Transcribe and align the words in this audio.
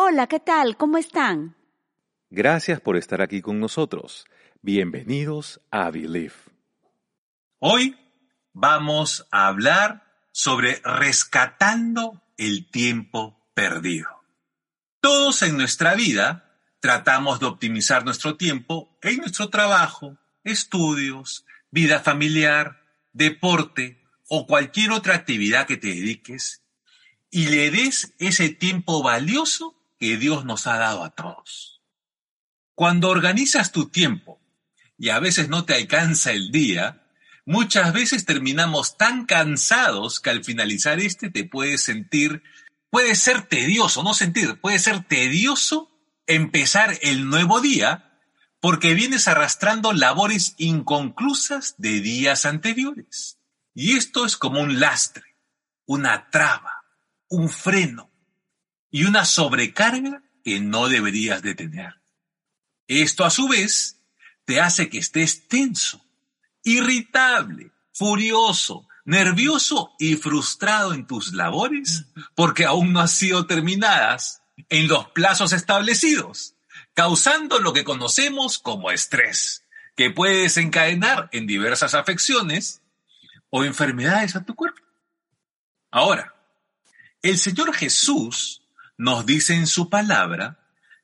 Hola, 0.00 0.28
¿qué 0.28 0.38
tal? 0.38 0.76
¿Cómo 0.76 0.96
están? 0.96 1.56
Gracias 2.30 2.80
por 2.80 2.96
estar 2.96 3.20
aquí 3.20 3.42
con 3.42 3.58
nosotros. 3.58 4.26
Bienvenidos 4.62 5.60
a 5.72 5.90
Believe. 5.90 6.36
Hoy 7.58 7.98
vamos 8.52 9.26
a 9.32 9.48
hablar 9.48 10.04
sobre 10.30 10.80
rescatando 10.84 12.22
el 12.36 12.70
tiempo 12.70 13.44
perdido. 13.54 14.08
Todos 15.00 15.42
en 15.42 15.56
nuestra 15.56 15.96
vida 15.96 16.60
tratamos 16.78 17.40
de 17.40 17.46
optimizar 17.46 18.04
nuestro 18.04 18.36
tiempo 18.36 18.96
en 19.02 19.16
nuestro 19.16 19.50
trabajo, 19.50 20.16
estudios, 20.44 21.44
vida 21.72 21.98
familiar, 21.98 22.84
deporte 23.12 24.00
o 24.28 24.46
cualquier 24.46 24.92
otra 24.92 25.16
actividad 25.16 25.66
que 25.66 25.76
te 25.76 25.88
dediques 25.88 26.62
y 27.32 27.48
le 27.48 27.72
des 27.72 28.14
ese 28.20 28.50
tiempo 28.50 29.02
valioso 29.02 29.74
que 29.98 30.16
Dios 30.16 30.44
nos 30.44 30.66
ha 30.66 30.78
dado 30.78 31.04
a 31.04 31.10
todos. 31.10 31.82
Cuando 32.74 33.08
organizas 33.08 33.72
tu 33.72 33.88
tiempo 33.88 34.40
y 34.96 35.08
a 35.10 35.18
veces 35.18 35.48
no 35.48 35.64
te 35.64 35.74
alcanza 35.74 36.32
el 36.32 36.50
día, 36.50 37.06
muchas 37.44 37.92
veces 37.92 38.24
terminamos 38.24 38.96
tan 38.96 39.26
cansados 39.26 40.20
que 40.20 40.30
al 40.30 40.44
finalizar 40.44 41.00
este 41.00 41.30
te 41.30 41.44
puedes 41.44 41.82
sentir, 41.82 42.42
puede 42.90 43.14
ser 43.16 43.42
tedioso, 43.42 44.02
no 44.02 44.14
sentir, 44.14 44.60
puede 44.60 44.78
ser 44.78 45.04
tedioso 45.04 45.90
empezar 46.26 46.98
el 47.02 47.28
nuevo 47.28 47.60
día 47.60 48.04
porque 48.60 48.94
vienes 48.94 49.28
arrastrando 49.28 49.92
labores 49.92 50.54
inconclusas 50.58 51.74
de 51.78 52.00
días 52.00 52.44
anteriores. 52.46 53.38
Y 53.74 53.96
esto 53.96 54.24
es 54.26 54.36
como 54.36 54.60
un 54.60 54.80
lastre, 54.80 55.36
una 55.86 56.30
traba, 56.30 56.84
un 57.28 57.48
freno 57.48 58.07
y 58.90 59.04
una 59.04 59.24
sobrecarga 59.24 60.22
que 60.44 60.60
no 60.60 60.88
deberías 60.88 61.42
de 61.42 61.54
tener. 61.54 61.94
Esto 62.86 63.24
a 63.24 63.30
su 63.30 63.48
vez 63.48 64.00
te 64.44 64.60
hace 64.60 64.88
que 64.88 64.98
estés 64.98 65.46
tenso, 65.48 66.04
irritable, 66.64 67.72
furioso, 67.92 68.88
nervioso 69.04 69.92
y 69.98 70.16
frustrado 70.16 70.94
en 70.94 71.06
tus 71.06 71.32
labores 71.32 72.06
porque 72.34 72.64
aún 72.64 72.92
no 72.92 73.00
han 73.00 73.08
sido 73.08 73.46
terminadas 73.46 74.42
en 74.68 74.88
los 74.88 75.08
plazos 75.08 75.52
establecidos 75.52 76.54
causando 76.98 77.60
lo 77.60 77.72
que 77.72 77.84
conocemos 77.84 78.58
como 78.58 78.90
estrés, 78.90 79.64
que 79.94 80.10
puede 80.10 80.42
desencadenar 80.42 81.28
en 81.30 81.46
diversas 81.46 81.94
afecciones 81.94 82.82
o 83.50 83.62
enfermedades 83.62 84.34
a 84.34 84.44
tu 84.44 84.56
cuerpo. 84.56 84.82
Ahora, 85.92 86.34
el 87.22 87.38
Señor 87.38 87.72
Jesús 87.72 88.62
nos 88.98 89.24
dice 89.24 89.54
en 89.54 89.66
su 89.66 89.88
palabra 89.88 90.58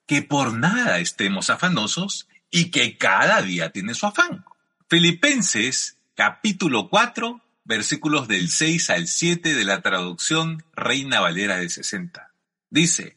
que 0.06 0.20
por 0.20 0.53
nada 0.53 0.98
estemos 0.98 1.48
afanosos 1.48 2.28
y 2.51 2.70
que 2.70 2.98
cada 2.98 3.41
día 3.41 3.70
tiene 3.70 3.95
su 3.95 4.06
afán. 4.06 4.45
Filipenses 4.89 5.97
capítulo 6.14 6.91
4, 6.91 7.41
versículos 7.64 8.28
del 8.28 8.51
6 8.51 8.91
al 8.91 9.09
7 9.09 9.55
de 9.55 9.64
la 9.64 9.81
traducción 9.81 10.64
Reina 10.75 11.20
Valera 11.20 11.56
de 11.56 11.70
60. 11.70 12.31
Dice, 12.69 13.17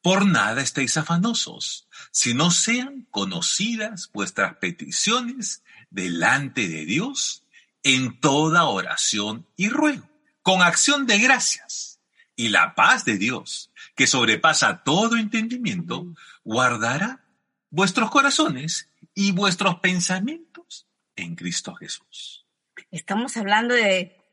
por 0.00 0.26
nada 0.26 0.62
estéis 0.62 0.96
afanosos, 0.96 1.88
si 2.10 2.34
no 2.34 2.50
sean 2.50 3.06
conocidas 3.10 4.10
vuestras 4.12 4.56
peticiones 4.56 5.62
delante 5.90 6.68
de 6.68 6.84
Dios 6.84 7.42
en 7.82 8.18
toda 8.20 8.64
oración 8.64 9.46
y 9.56 9.68
ruego, 9.68 10.08
con 10.42 10.62
acción 10.62 11.06
de 11.06 11.18
gracias. 11.18 11.93
Y 12.36 12.48
la 12.48 12.74
paz 12.74 13.04
de 13.04 13.16
Dios, 13.16 13.70
que 13.94 14.06
sobrepasa 14.06 14.82
todo 14.82 15.16
entendimiento, 15.16 16.06
guardará 16.42 17.24
vuestros 17.70 18.10
corazones 18.10 18.90
y 19.14 19.32
vuestros 19.32 19.76
pensamientos 19.80 20.86
en 21.16 21.36
Cristo 21.36 21.74
Jesús. 21.74 22.46
Estamos 22.90 23.36
hablando 23.36 23.74
de 23.74 24.24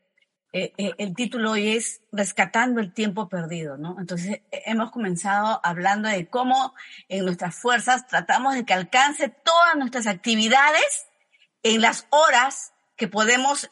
eh, 0.54 0.74
eh, 0.76 0.92
el 0.98 1.14
título 1.14 1.52
hoy 1.52 1.70
es 1.70 2.02
Rescatando 2.12 2.80
el 2.80 2.92
tiempo 2.92 3.28
perdido, 3.30 3.78
¿no? 3.78 3.96
Entonces 3.98 4.42
eh, 4.50 4.62
hemos 4.66 4.90
comenzado 4.90 5.60
hablando 5.64 6.10
de 6.10 6.28
cómo 6.28 6.74
en 7.08 7.24
nuestras 7.24 7.56
fuerzas 7.56 8.06
tratamos 8.06 8.54
de 8.54 8.66
que 8.66 8.74
alcance 8.74 9.30
todas 9.30 9.76
nuestras 9.76 10.06
actividades 10.06 11.06
en 11.62 11.80
las 11.80 12.06
horas 12.10 12.74
que 12.96 13.08
podemos 13.08 13.66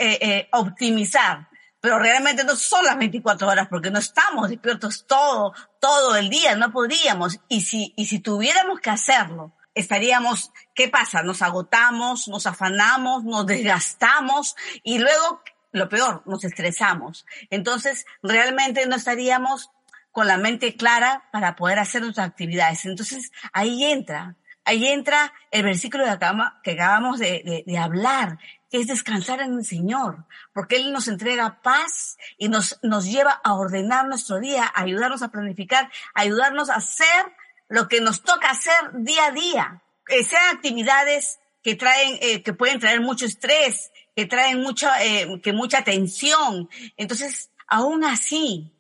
optimizar. 0.53 1.50
Pero 1.81 1.99
realmente 1.99 2.45
no 2.45 2.57
son 2.57 2.85
las 2.85 2.99
24 2.99 3.49
horas 3.49 3.69
porque 3.69 3.91
no 3.91 3.99
estamos 3.99 4.49
despiertos 4.49 5.07
todo, 5.07 5.55
todo 5.81 6.17
el 6.17 6.29
día, 6.29 6.57
no 6.57 6.71
podríamos. 6.73 7.41
Y 7.49 7.63
si, 7.63 7.95
y 7.97 8.07
si 8.07 8.21
tuviéramos 8.21 8.81
que 8.81 8.91
hacerlo, 8.91 9.53
estaríamos, 9.75 10.53
¿qué 10.75 10.89
pasa? 10.89 11.23
Nos 11.23 11.43
agotamos, 11.43 12.29
nos 12.29 12.47
afanamos, 12.47 13.25
nos 13.25 13.47
desgastamos 13.47 14.57
y 14.83 14.99
luego 14.99 15.43
lo 15.73 15.89
peor, 15.89 16.23
nos 16.27 16.45
estresamos. 16.45 17.27
Entonces, 17.51 18.07
realmente 18.23 18.87
no 18.87 18.97
estaríamos 18.97 19.71
con 20.11 20.27
la 20.27 20.37
mente 20.37 20.77
clara 20.77 21.29
para 21.33 21.57
poder 21.57 21.79
hacer 21.79 22.03
nuestras 22.03 22.29
actividades. 22.29 22.85
Entonces, 22.85 23.31
ahí 23.53 23.85
entra, 23.85 24.37
ahí 24.65 24.87
entra 24.87 25.33
el 25.51 25.63
versículo 25.63 26.05
que 26.05 26.73
acabamos, 26.73 27.19
de, 27.21 27.65
de, 27.67 27.79
hablar, 27.79 28.39
que 28.39 28.60
es 28.71 28.87
descansar 28.87 29.41
en 29.41 29.55
el 29.55 29.65
Señor, 29.65 30.27
porque 30.53 30.77
Él 30.77 30.93
nos 30.93 31.09
entrega 31.09 31.61
paz 31.63 32.19
y 32.39 32.49
nos, 32.49 32.79
nos 32.83 33.05
lleva 33.07 33.33
a 33.33 33.55
ordenar 33.55 34.07
nuestro 34.07 34.39
día, 34.39 34.71
ayudarnos 34.75 35.23
a 35.23 35.31
planificar, 35.31 35.91
ayudarnos 36.15 36.71
a 36.71 36.77
hacer 36.77 37.27
lo 37.69 37.89
que 37.89 38.01
nos 38.01 38.23
toca 38.23 38.51
hacer 38.51 38.75
día 38.95 39.27
a 39.27 39.33
día. 39.33 39.83
Que 40.07 40.25
sean 40.25 40.57
actividades 40.57 41.39
que 41.63 41.75
traen, 41.75 42.19
eh, 42.21 42.43
que 42.43 42.53
pueden 42.53 42.81
traer 42.81 43.01
mucho 43.01 43.27
estrés, 43.27 43.93
que 44.17 44.27
traen 44.27 44.61
mucha, 44.61 45.05
eh, 45.05 45.41
que 45.43 45.53
mucha 45.53 45.85
tensión. 45.85 46.69
Entonces, 46.97 47.51
aún 47.67 48.05
así, 48.05 48.73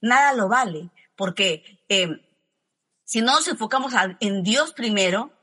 nada 0.00 0.32
lo 0.32 0.48
vale, 0.48 0.90
porque 1.16 1.80
eh, 1.88 2.08
si 3.04 3.20
no 3.20 3.32
nos 3.32 3.48
enfocamos 3.48 3.92
en 4.20 4.42
Dios 4.42 4.72
primero, 4.72 5.30
eh, 5.30 5.35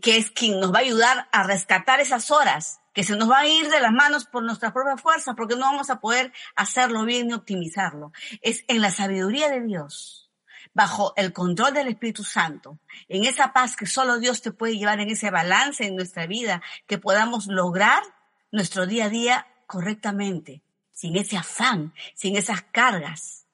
que 0.00 0.16
es 0.16 0.30
quien 0.30 0.60
nos 0.60 0.72
va 0.72 0.78
a 0.78 0.82
ayudar 0.82 1.28
a 1.32 1.42
rescatar 1.42 2.00
esas 2.00 2.30
horas, 2.30 2.80
que 2.94 3.04
se 3.04 3.16
nos 3.16 3.30
va 3.30 3.40
a 3.40 3.46
ir 3.46 3.68
de 3.68 3.80
las 3.80 3.92
manos 3.92 4.24
por 4.24 4.42
nuestra 4.42 4.72
propia 4.72 4.96
fuerza, 4.96 5.34
porque 5.34 5.54
no 5.54 5.62
vamos 5.62 5.90
a 5.90 6.00
poder 6.00 6.32
hacerlo 6.56 7.04
bien 7.04 7.28
ni 7.28 7.34
optimizarlo. 7.34 8.12
Es 8.42 8.64
en 8.68 8.80
la 8.80 8.90
sabiduría 8.90 9.48
de 9.50 9.62
Dios, 9.62 10.30
bajo 10.74 11.12
el 11.16 11.32
control 11.32 11.74
del 11.74 11.88
Espíritu 11.88 12.24
Santo, 12.24 12.78
en 13.08 13.24
esa 13.24 13.52
paz 13.52 13.76
que 13.76 13.86
solo 13.86 14.18
Dios 14.18 14.42
te 14.42 14.52
puede 14.52 14.76
llevar, 14.76 15.00
en 15.00 15.10
ese 15.10 15.30
balance 15.30 15.86
en 15.86 15.96
nuestra 15.96 16.26
vida, 16.26 16.62
que 16.86 16.98
podamos 16.98 17.46
lograr 17.46 18.02
nuestro 18.50 18.86
día 18.86 19.06
a 19.06 19.10
día 19.10 19.46
correctamente, 19.66 20.62
sin 20.92 21.16
ese 21.16 21.36
afán, 21.36 21.94
sin 22.14 22.36
esas 22.36 22.62
cargas. 22.62 23.46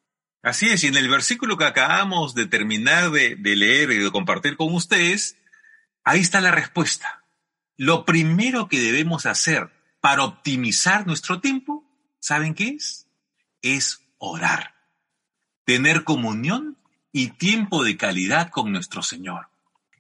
Así 0.43 0.69
es, 0.71 0.85
y 0.85 0.87
en 0.87 0.97
el 0.97 1.09
versículo 1.09 1.57
que 1.57 1.65
acabamos 1.65 2.35
de 2.35 2.47
terminar 2.47 3.11
de, 3.11 3.37
leer 3.37 3.91
y 3.91 3.99
de 3.99 4.11
compartir 4.11 4.57
con 4.57 4.73
ustedes, 4.75 5.37
ahí 6.09 6.21
está 6.21 6.41
la 6.41 6.51
respuesta. 6.51 7.23
Lo 7.77 8.07
primero 8.07 8.67
que 8.69 8.81
debemos 8.81 9.27
hacer 9.27 9.71
para 10.01 10.25
optimizar 10.25 11.07
nuestro 11.07 11.41
tiempo, 11.41 11.85
¿saben 12.19 12.55
qué 12.55 12.69
es? 12.69 13.09
Es 13.61 14.01
orar, 14.17 14.75
tener 15.65 16.05
comunión 16.05 16.79
y 17.13 17.29
tiempo 17.29 17.85
de 17.85 17.99
calidad 17.99 18.49
con 18.49 18.73
nuestro 18.73 19.03
Señor. 19.03 19.49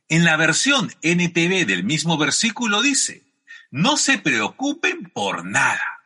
En 0.09 0.25
la 0.25 0.39
versión 0.39 0.91
NTV 1.03 1.67
del 1.67 1.85
mismo 1.85 2.17
versículo 2.17 2.81
dice, 2.81 3.27
no 3.71 3.99
se 3.99 4.17
preocupen 4.17 5.11
por 5.13 5.45
nada. 5.45 6.05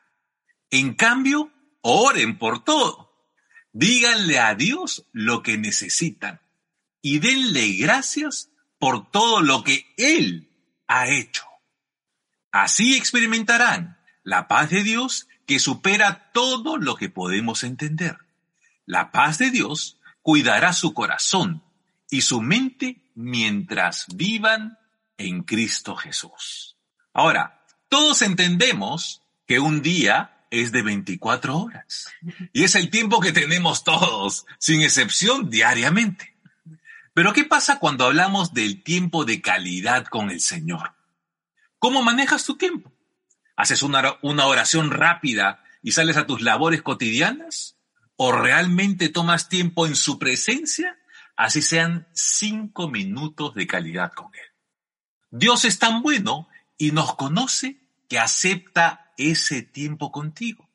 En 0.70 0.94
cambio, 0.94 1.52
oren 1.80 2.38
por 2.38 2.64
todo. 2.64 3.12
Díganle 3.72 4.40
a 4.40 4.56
Dios 4.56 5.06
lo 5.12 5.44
que 5.44 5.58
necesitan 5.58 6.40
y 7.00 7.20
denle 7.20 7.74
gracias 7.74 8.51
por 8.82 9.12
todo 9.12 9.42
lo 9.42 9.62
que 9.62 9.86
Él 9.96 10.50
ha 10.88 11.06
hecho. 11.06 11.44
Así 12.50 12.96
experimentarán 12.96 13.96
la 14.24 14.48
paz 14.48 14.70
de 14.70 14.82
Dios 14.82 15.28
que 15.46 15.60
supera 15.60 16.32
todo 16.32 16.78
lo 16.78 16.96
que 16.96 17.08
podemos 17.08 17.62
entender. 17.62 18.18
La 18.84 19.12
paz 19.12 19.38
de 19.38 19.52
Dios 19.52 20.00
cuidará 20.20 20.72
su 20.72 20.94
corazón 20.94 21.62
y 22.10 22.22
su 22.22 22.42
mente 22.42 23.08
mientras 23.14 24.06
vivan 24.16 24.80
en 25.16 25.44
Cristo 25.44 25.94
Jesús. 25.94 26.76
Ahora, 27.12 27.64
todos 27.88 28.20
entendemos 28.20 29.22
que 29.46 29.60
un 29.60 29.80
día 29.80 30.44
es 30.50 30.72
de 30.72 30.82
24 30.82 31.56
horas 31.56 32.08
y 32.52 32.64
es 32.64 32.74
el 32.74 32.90
tiempo 32.90 33.20
que 33.20 33.30
tenemos 33.30 33.84
todos, 33.84 34.44
sin 34.58 34.82
excepción, 34.82 35.50
diariamente. 35.50 36.31
Pero 37.14 37.32
¿qué 37.32 37.44
pasa 37.44 37.78
cuando 37.78 38.06
hablamos 38.06 38.54
del 38.54 38.82
tiempo 38.82 39.24
de 39.24 39.40
calidad 39.40 40.06
con 40.06 40.30
el 40.30 40.40
Señor? 40.40 40.94
¿Cómo 41.78 42.02
manejas 42.02 42.44
tu 42.44 42.56
tiempo? 42.56 42.92
¿Haces 43.56 43.82
una, 43.82 44.16
una 44.22 44.46
oración 44.46 44.90
rápida 44.90 45.62
y 45.82 45.92
sales 45.92 46.16
a 46.16 46.26
tus 46.26 46.40
labores 46.40 46.82
cotidianas? 46.82 47.76
¿O 48.16 48.32
realmente 48.32 49.08
tomas 49.08 49.48
tiempo 49.48 49.86
en 49.86 49.96
su 49.96 50.18
presencia 50.18 50.96
así 51.36 51.62
sean 51.62 52.06
cinco 52.12 52.88
minutos 52.88 53.54
de 53.54 53.66
calidad 53.66 54.12
con 54.12 54.26
Él. 54.34 54.50
Dios 55.30 55.64
es 55.64 55.78
tan 55.78 56.02
bueno 56.02 56.48
y 56.76 56.92
nos 56.92 57.16
conoce 57.16 57.80
que 58.08 58.18
acepta 58.18 59.12
ese 59.16 59.62
tiempo 59.62 60.12
contigo. 60.12 60.68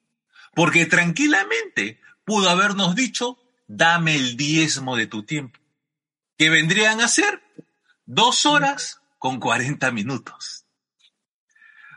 Porque 0.53 0.85
tranquilamente 0.85 2.01
pudo 2.25 2.49
habernos 2.49 2.95
dicho, 2.95 3.37
dame 3.67 4.15
el 4.15 4.35
diezmo 4.35 4.95
de 4.95 5.07
tu 5.07 5.23
tiempo. 5.23 5.59
¿Qué 6.37 6.49
vendrían 6.49 7.01
a 7.01 7.07
ser? 7.07 7.41
Dos 8.05 8.45
horas 8.45 9.01
con 9.17 9.39
cuarenta 9.39 9.91
minutos. 9.91 10.65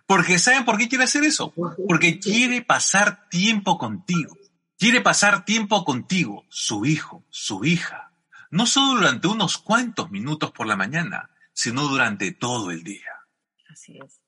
Porque 0.07 0.39
¿saben 0.39 0.65
por 0.65 0.79
qué 0.79 0.89
quiere 0.89 1.05
hacer 1.05 1.25
eso? 1.25 1.53
Porque 1.87 2.19
quiere 2.19 2.63
pasar 2.63 3.29
tiempo 3.29 3.79
contigo. 3.79 4.37
Quiere 4.79 5.03
pasar 5.03 5.45
tiempo 5.45 5.85
contigo, 5.85 6.47
su 6.49 6.87
hijo, 6.87 7.25
su 7.29 7.65
hija. 7.65 8.13
No 8.51 8.67
solo 8.67 9.01
durante 9.01 9.29
unos 9.29 9.59
cuantos 9.59 10.11
minutos 10.11 10.51
por 10.53 10.67
la 10.67 10.75
mañana, 10.75 11.31
sino 11.53 11.87
durante 11.87 12.33
todo 12.33 12.71
el 12.71 12.83
día. 12.83 13.13
Así 13.69 13.99
es. 14.05 14.21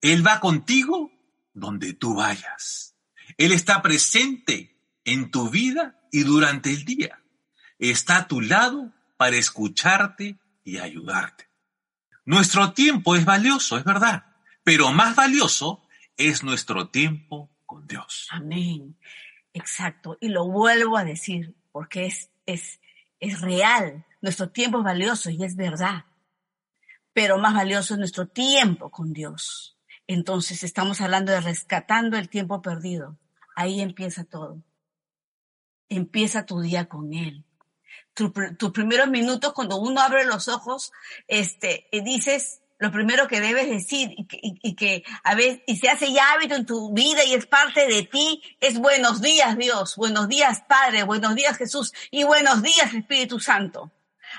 Él 0.00 0.26
va 0.26 0.40
contigo 0.40 1.12
donde 1.52 1.92
tú 1.92 2.14
vayas. 2.14 2.96
Él 3.36 3.52
está 3.52 3.82
presente 3.82 4.80
en 5.04 5.30
tu 5.30 5.50
vida 5.50 6.00
y 6.10 6.22
durante 6.22 6.70
el 6.70 6.84
día. 6.84 7.22
Está 7.78 8.16
a 8.16 8.28
tu 8.28 8.40
lado 8.40 8.92
para 9.18 9.36
escucharte 9.36 10.38
y 10.64 10.78
ayudarte. 10.78 11.50
Nuestro 12.24 12.72
tiempo 12.72 13.16
es 13.16 13.24
valioso, 13.24 13.76
es 13.76 13.84
verdad, 13.84 14.24
pero 14.62 14.92
más 14.92 15.14
valioso 15.14 15.86
es 16.16 16.42
nuestro 16.42 16.88
tiempo 16.88 17.50
con 17.66 17.86
Dios. 17.86 18.28
Amén. 18.30 18.96
Exacto. 19.52 20.16
Y 20.20 20.28
lo 20.28 20.46
vuelvo 20.48 20.96
a 20.96 21.04
decir 21.04 21.54
porque 21.72 22.06
es, 22.06 22.30
es, 22.46 22.80
es 23.18 23.40
real. 23.40 24.06
Nuestro 24.20 24.50
tiempo 24.50 24.78
es 24.78 24.84
valioso 24.84 25.30
y 25.30 25.42
es 25.42 25.56
verdad. 25.56 26.04
Pero 27.12 27.38
más 27.38 27.54
valioso 27.54 27.94
es 27.94 27.98
nuestro 27.98 28.28
tiempo 28.28 28.90
con 28.90 29.12
Dios. 29.12 29.76
Entonces 30.06 30.62
estamos 30.62 31.00
hablando 31.00 31.32
de 31.32 31.40
rescatando 31.40 32.16
el 32.16 32.28
tiempo 32.28 32.62
perdido. 32.62 33.18
Ahí 33.56 33.80
empieza 33.80 34.24
todo. 34.24 34.62
Empieza 35.88 36.46
tu 36.46 36.60
día 36.60 36.88
con 36.88 37.12
Él. 37.14 37.44
Tus 38.56 38.70
primeros 38.72 39.08
minutos, 39.08 39.52
cuando 39.52 39.76
uno 39.76 40.00
abre 40.00 40.24
los 40.24 40.48
ojos, 40.48 40.92
este, 41.26 41.86
y 41.90 42.00
dices 42.02 42.60
lo 42.78 42.92
primero 42.92 43.26
que 43.26 43.40
debes 43.40 43.68
decir 43.68 44.10
y 44.16 44.26
que, 44.26 44.38
y 44.42 44.74
que 44.76 45.04
a 45.24 45.34
veces, 45.34 45.62
y 45.66 45.76
se 45.76 45.88
hace 45.88 46.12
ya 46.12 46.32
hábito 46.32 46.54
en 46.54 46.64
tu 46.64 46.92
vida 46.92 47.24
y 47.24 47.34
es 47.34 47.46
parte 47.46 47.86
de 47.88 48.04
ti, 48.04 48.40
es 48.60 48.78
buenos 48.78 49.20
días 49.20 49.58
Dios, 49.58 49.96
buenos 49.96 50.28
días 50.28 50.62
Padre, 50.68 51.02
buenos 51.02 51.34
días 51.34 51.56
Jesús 51.56 51.92
y 52.12 52.22
buenos 52.22 52.62
días 52.62 52.94
Espíritu 52.94 53.40
Santo. 53.40 53.90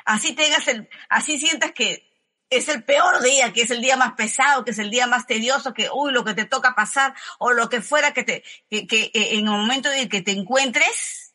Así 0.06 0.34
tengas 0.34 0.68
el, 0.70 0.90
así 1.10 1.38
sientas 1.38 1.74
que 1.74 2.10
es 2.50 2.68
el 2.70 2.84
peor 2.84 3.22
día, 3.22 3.54
que 3.54 3.62
es 3.62 3.72
el 3.72 3.82
día 3.82 3.98
más 3.98 4.14
pesado, 4.14 4.64
que 4.64 4.72
es 4.72 4.80
el 4.80 4.90
día 4.90 5.06
más 5.06 5.28
tedioso, 5.28 5.74
que, 5.74 5.90
uy, 5.94 6.12
lo 6.12 6.24
que 6.24 6.34
te 6.34 6.46
toca 6.46 6.75
pasar, 6.75 7.14
o 7.38 7.52
lo 7.52 7.70
que 7.70 7.82
fuera 7.82 8.14
que 8.14 8.24
te, 8.24 8.44
que, 8.70 8.88
que 8.88 9.12
en 9.14 9.46
el 9.46 9.52
momento 9.52 9.92
en 9.92 10.10
que 10.10 10.22
te 10.22 10.32
encuentres, 10.32 11.29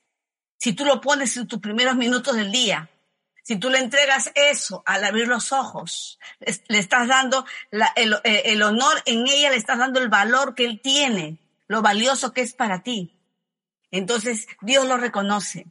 si 0.64 0.72
tú 0.72 0.86
lo 0.86 0.98
pones 0.98 1.36
en 1.36 1.46
tus 1.46 1.60
primeros 1.60 1.94
minutos 1.94 2.34
del 2.34 2.50
día, 2.50 2.88
si 3.42 3.56
tú 3.56 3.68
le 3.68 3.80
entregas 3.80 4.32
eso 4.34 4.82
al 4.86 5.04
abrir 5.04 5.28
los 5.28 5.52
ojos, 5.52 6.18
le 6.40 6.78
estás 6.78 7.06
dando 7.06 7.44
el, 7.70 8.14
eh, 8.24 8.44
el 8.46 8.62
honor 8.62 9.02
en 9.04 9.26
ella, 9.28 9.50
le 9.50 9.58
estás 9.58 9.76
dando 9.76 10.00
el 10.00 10.08
valor 10.08 10.54
que 10.54 10.64
él 10.64 10.80
tiene, 10.82 11.36
lo 11.68 11.82
valioso 11.82 12.32
que 12.32 12.40
es 12.40 12.54
para 12.54 12.82
ti. 12.82 13.14
Entonces, 13.90 14.46
Dios 14.62 14.86
lo 14.86 14.96
reconoce. 14.96 15.66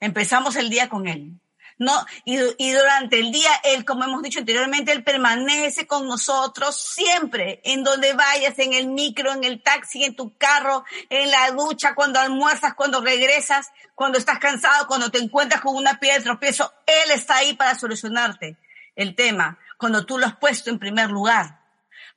Empezamos 0.00 0.56
el 0.56 0.68
día 0.68 0.90
con 0.90 1.08
él. 1.08 1.40
¿No? 1.78 2.04
Y, 2.24 2.38
y, 2.58 2.72
durante 2.72 3.18
el 3.18 3.32
día, 3.32 3.50
Él, 3.64 3.84
como 3.84 4.04
hemos 4.04 4.22
dicho 4.22 4.40
anteriormente, 4.40 4.92
Él 4.92 5.02
permanece 5.04 5.86
con 5.86 6.06
nosotros 6.06 6.76
siempre, 6.76 7.60
en 7.64 7.82
donde 7.82 8.12
vayas, 8.12 8.58
en 8.58 8.72
el 8.72 8.88
micro, 8.88 9.32
en 9.32 9.44
el 9.44 9.62
taxi, 9.62 10.04
en 10.04 10.14
tu 10.14 10.36
carro, 10.36 10.84
en 11.10 11.30
la 11.30 11.50
ducha, 11.50 11.94
cuando 11.94 12.20
almuerzas, 12.20 12.74
cuando 12.74 13.00
regresas, 13.00 13.70
cuando 13.94 14.18
estás 14.18 14.38
cansado, 14.38 14.86
cuando 14.86 15.10
te 15.10 15.18
encuentras 15.18 15.60
con 15.60 15.76
una 15.76 15.98
piedra 15.98 16.18
de 16.18 16.24
tropiezo, 16.24 16.72
Él 16.86 17.10
está 17.12 17.36
ahí 17.36 17.54
para 17.54 17.74
solucionarte 17.74 18.56
el 18.96 19.14
tema, 19.14 19.58
cuando 19.78 20.06
tú 20.06 20.18
lo 20.18 20.26
has 20.26 20.36
puesto 20.36 20.70
en 20.70 20.78
primer 20.78 21.10
lugar. 21.10 21.60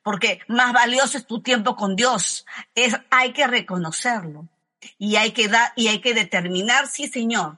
Porque 0.03 0.39
más 0.47 0.71
valioso 0.71 1.17
es 1.17 1.27
tu 1.27 1.41
tiempo 1.41 1.75
con 1.75 1.95
Dios. 1.95 2.45
Es, 2.75 2.95
hay 3.09 3.33
que 3.33 3.45
reconocerlo. 3.45 4.47
Y 4.97 5.17
hay 5.17 5.31
que 5.31 5.47
dar, 5.49 5.73
y 5.75 5.87
hay 5.87 5.99
que 5.99 6.13
determinar, 6.13 6.87
sí, 6.87 7.07
Señor, 7.07 7.57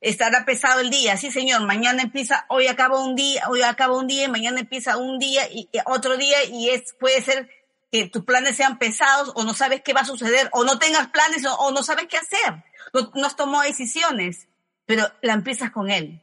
estará 0.00 0.44
pesado 0.44 0.80
el 0.80 0.90
día, 0.90 1.16
sí 1.16 1.30
señor, 1.30 1.62
mañana 1.64 2.02
empieza, 2.02 2.46
hoy 2.48 2.68
acaba 2.68 3.00
un 3.00 3.14
día, 3.16 3.48
hoy 3.48 3.62
acaba 3.62 3.96
un 3.96 4.06
día, 4.06 4.28
mañana 4.28 4.60
empieza 4.60 4.96
un 4.96 5.18
día 5.18 5.48
y, 5.50 5.68
otro 5.86 6.16
día 6.16 6.44
y 6.44 6.70
es, 6.70 6.94
puede 6.98 7.20
ser 7.22 7.50
que 7.90 8.08
tus 8.08 8.24
planes 8.24 8.56
sean 8.56 8.78
pesados 8.78 9.32
o 9.34 9.44
no 9.44 9.54
sabes 9.54 9.82
qué 9.82 9.92
va 9.92 10.02
a 10.02 10.06
suceder 10.06 10.48
o 10.52 10.64
no 10.64 10.78
tengas 10.78 11.08
planes 11.08 11.44
o, 11.46 11.70
no 11.72 11.82
sabes 11.82 12.06
qué 12.06 12.18
hacer, 12.18 12.64
no, 12.92 13.10
no 13.14 13.26
has 13.26 13.36
tomado 13.36 13.64
decisiones, 13.64 14.46
pero 14.86 15.10
la 15.20 15.34
empiezas 15.34 15.70
con 15.70 15.90
él. 15.90 16.22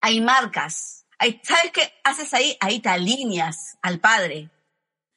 Hay 0.00 0.20
marcas, 0.20 1.06
hay, 1.18 1.40
¿sabes 1.42 1.72
qué 1.72 1.92
haces 2.04 2.32
ahí? 2.34 2.56
Ahí 2.60 2.80
te 2.80 2.88
alineas 2.88 3.78
al 3.82 3.98
Padre. 3.98 4.50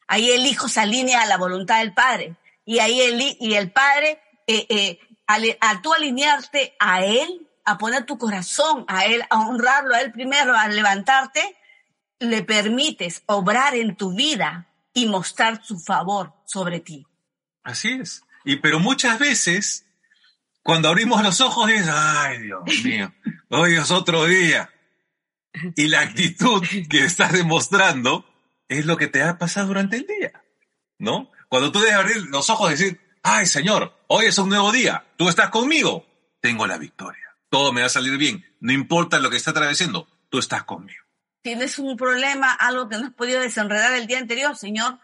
Ahí 0.07 0.31
el 0.31 0.45
Hijo 0.45 0.68
se 0.68 0.80
alinea 0.80 1.21
a 1.21 1.25
la 1.27 1.38
voluntad 1.38 1.80
del 1.80 1.94
Padre. 1.94 2.36
Y 2.65 2.80
ahí 2.80 3.00
el, 3.01 3.21
y 3.39 3.54
el 3.54 3.71
Padre 3.71 4.19
eh, 4.47 4.65
eh, 4.69 5.00
al, 5.33 5.81
tú 5.81 5.94
alinearte 5.94 6.75
a 6.80 7.04
Él, 7.04 7.48
a 7.66 7.78
poner 7.78 8.06
tu 8.06 8.18
corazón 8.18 8.86
a 8.88 9.06
Él, 9.06 9.24
a 9.30 9.39
honrarlo 9.39 9.95
a 9.95 10.01
Él 10.01 10.12
primero, 10.12 10.56
a 10.56 10.68
levantarte, 10.68 11.57
le 12.19 12.44
permites 12.44 13.24
obrar 13.25 13.75
en 13.75 13.95
tu 13.95 14.13
vida 14.13 14.68
y 14.94 15.07
mostrar 15.07 15.63
su 15.63 15.80
favor 15.80 16.33
sobre 16.45 16.80
ti. 16.80 17.06
Así 17.63 17.92
es. 17.92 18.24
Y 18.44 18.57
pero 18.57 18.80
muchas 18.80 19.19
veces, 19.19 19.86
cuando 20.63 20.89
abrimos 20.89 21.24
los 21.24 21.42
ojos, 21.42 21.68
dices, 21.68 21.89
ay 21.92 22.39
Dios 22.44 22.62
mío, 22.83 23.13
hoy 23.50 23.75
es 23.75 23.92
otro 23.92 24.25
día. 24.25 24.69
Y 25.75 25.88
la 25.88 26.01
actitud 26.01 26.63
que 26.89 27.04
estás 27.04 27.33
demostrando 27.33 28.25
es 28.69 28.86
lo 28.86 28.95
que 28.98 29.07
te 29.07 29.22
ha 29.22 29.38
pasado 29.38 29.68
durante 29.68 29.98
el 29.98 30.07
día, 30.07 30.31
¿no? 30.98 31.30
Cuando 31.50 31.74
tú 31.74 31.80
debes 31.80 31.95
abrir 31.95 32.18
los 32.28 32.50
ojos 32.50 32.69
y 32.69 32.72
decir, 32.72 33.11
ay 33.23 33.45
Señor, 33.45 33.94
hoy 34.07 34.25
es 34.25 34.38
un 34.38 34.50
nuevo 34.50 34.71
día, 34.71 35.06
tú 35.18 35.29
estás 35.29 35.50
conmigo, 35.50 36.06
tengo 36.39 36.68
la 36.68 36.77
victoria. 36.77 37.21
Todo 37.50 37.73
me 37.73 37.81
va 37.81 37.88
a 37.88 37.89
salir 37.89 38.18
bien, 38.18 38.45
no 38.59 38.71
importa 38.71 39.19
lo 39.19 39.29
que 39.29 39.38
está 39.38 39.51
atravesando, 39.51 40.07
tú 40.29 40.39
estás 40.39 40.63
conmigo. 40.63 41.03
Tienes 41.42 41.80
un 41.80 41.97
problema, 41.97 42.54
algo 42.54 42.87
que 42.87 42.97
no 42.97 43.07
has 43.07 43.13
podido 43.13 43.42
desenredar 43.42 43.94
el 43.94 44.07
día 44.07 44.19
anterior, 44.19 44.56
Señor, 44.56 44.99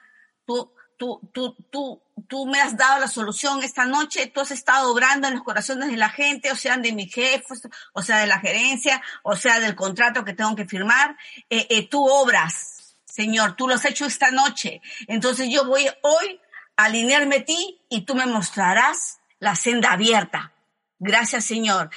tú, 0.45 0.71
tú, 0.97 1.19
tú, 1.33 1.55
tú, 1.71 2.01
tú 2.27 2.45
me 2.45 2.61
has 2.61 2.77
dado 2.77 2.99
la 2.99 3.07
solución 3.07 3.63
esta 3.63 3.85
noche, 3.85 4.27
tú 4.27 4.41
has 4.41 4.51
estado 4.51 4.91
obrando 4.91 5.27
en 5.27 5.35
los 5.35 5.43
corazones 5.43 5.89
de 5.89 5.97
la 5.97 6.09
gente, 6.09 6.51
o 6.51 6.55
sea, 6.55 6.77
de 6.77 6.93
mis 6.93 7.13
jefes, 7.13 7.67
o 7.93 8.01
sea, 8.01 8.19
de 8.19 8.27
la 8.27 8.39
gerencia, 8.39 9.01
o 9.23 9.35
sea, 9.35 9.59
del 9.59 9.75
contrato 9.75 10.23
que 10.23 10.33
tengo 10.33 10.55
que 10.55 10.67
firmar, 10.67 11.17
eh, 11.49 11.67
eh, 11.69 11.89
tú 11.89 12.05
obras, 12.05 12.95
Señor, 13.05 13.55
tú 13.55 13.67
lo 13.67 13.75
has 13.75 13.85
hecho 13.85 14.05
esta 14.05 14.31
noche. 14.31 14.81
Entonces 15.07 15.49
yo 15.49 15.65
voy 15.65 15.89
hoy 16.03 16.39
alinearme 16.77 17.37
a 17.37 17.45
ti 17.45 17.81
y 17.89 18.01
tú 18.01 18.15
me 18.15 18.25
mostrarás 18.25 19.19
la 19.39 19.55
senda 19.55 19.91
abierta. 19.91 20.53
Gracias, 20.99 21.45
Señor. 21.45 21.89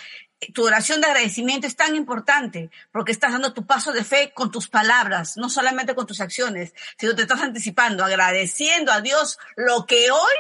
Tu 0.55 0.65
oración 0.65 1.03
de 1.03 1.07
agradecimiento 1.07 1.67
es 1.67 1.77
tan 1.77 1.95
importante 1.95 2.71
porque 2.91 3.13
estás 3.13 3.33
dando 3.33 3.53
tu 3.53 3.67
paso 3.67 3.93
de 3.93 4.05
fe 4.05 4.33
con 4.35 4.51
tus 4.51 4.69
palabras, 4.69 5.37
no 5.37 5.51
solamente 5.51 5.95
con 5.95 6.07
tus 6.07 6.23
acciones, 6.23 6.75
sino 6.99 7.15
te 7.15 7.23
estás 7.23 7.43
anticipando, 7.43 8.05
agradeciendo 8.05 8.91
a 8.91 9.03
Dios 9.03 9.39
lo 9.55 9.85
que 9.85 10.11
hoy 10.11 10.33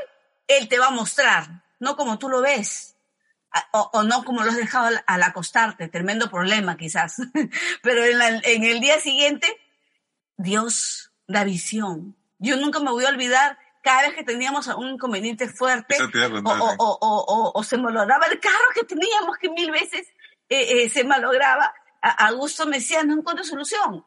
Él 0.49 0.69
te 0.69 0.79
va 0.79 0.87
a 0.87 0.91
mostrar, 0.91 1.63
no 1.79 1.97
como 1.97 2.19
tú 2.19 2.29
lo 2.29 2.41
ves. 2.41 2.97
O, 3.73 4.05
no 4.05 4.25
como 4.25 4.45
lo 4.45 4.51
has 4.51 4.57
dejado 4.57 4.97
al, 5.07 5.23
acostarte, 5.25 5.89
tremendo 5.89 6.31
problema 6.31 6.77
quizás. 6.77 7.17
Pero 7.83 8.05
en, 8.05 8.41
en 8.45 8.65
el 8.65 8.79
día 8.79 9.01
siguiente, 9.01 9.49
Dios 10.37 11.11
da 11.27 11.43
visión. 11.43 12.17
Yo 12.39 12.57
nunca 12.57 12.79
me 12.79 12.93
voy 12.93 13.07
a 13.07 13.09
olvidar 13.09 13.59
cada 13.83 14.03
vez 14.03 14.15
que 14.15 14.25
teníamos 14.25 14.67
un 14.69 14.91
inconveniente 14.91 15.49
fuerte 15.49 15.97
o, 16.03 17.63
se 17.65 17.79
malograba 17.79 18.27
el 18.27 18.41
carro 18.41 18.55
que 18.75 18.85
teníamos, 18.85 19.37
que 19.39 19.51
mil 19.51 19.71
veces 19.71 20.09
eh, 20.49 20.85
eh, 20.85 20.89
se 20.89 21.05
malograba, 21.05 21.73
Augusto 22.01 22.67
me 22.67 22.79
decía, 22.79 23.03
no 23.03 23.15
encuentro 23.15 23.45
solución. 23.45 24.05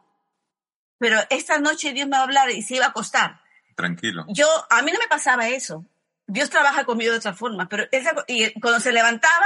Pero 0.97 1.19
esta 1.29 1.59
noche 1.59 1.93
Dios 1.93 2.07
me 2.07 2.17
va 2.17 2.19
a 2.19 2.23
hablar 2.23 2.49
y 2.51 2.61
se 2.61 2.75
iba 2.75 2.85
a 2.85 2.89
acostar. 2.89 3.41
Tranquilo. 3.75 4.25
Yo, 4.29 4.47
a 4.69 4.81
mí 4.81 4.91
no 4.91 4.99
me 4.99 5.07
pasaba 5.07 5.47
eso. 5.49 5.85
Dios 6.25 6.49
trabaja 6.49 6.85
conmigo 6.85 7.11
de 7.11 7.17
otra 7.17 7.33
forma, 7.33 7.67
pero 7.67 7.85
y 8.27 8.59
cuando 8.59 8.79
se 8.79 8.93
levantaba, 8.93 9.45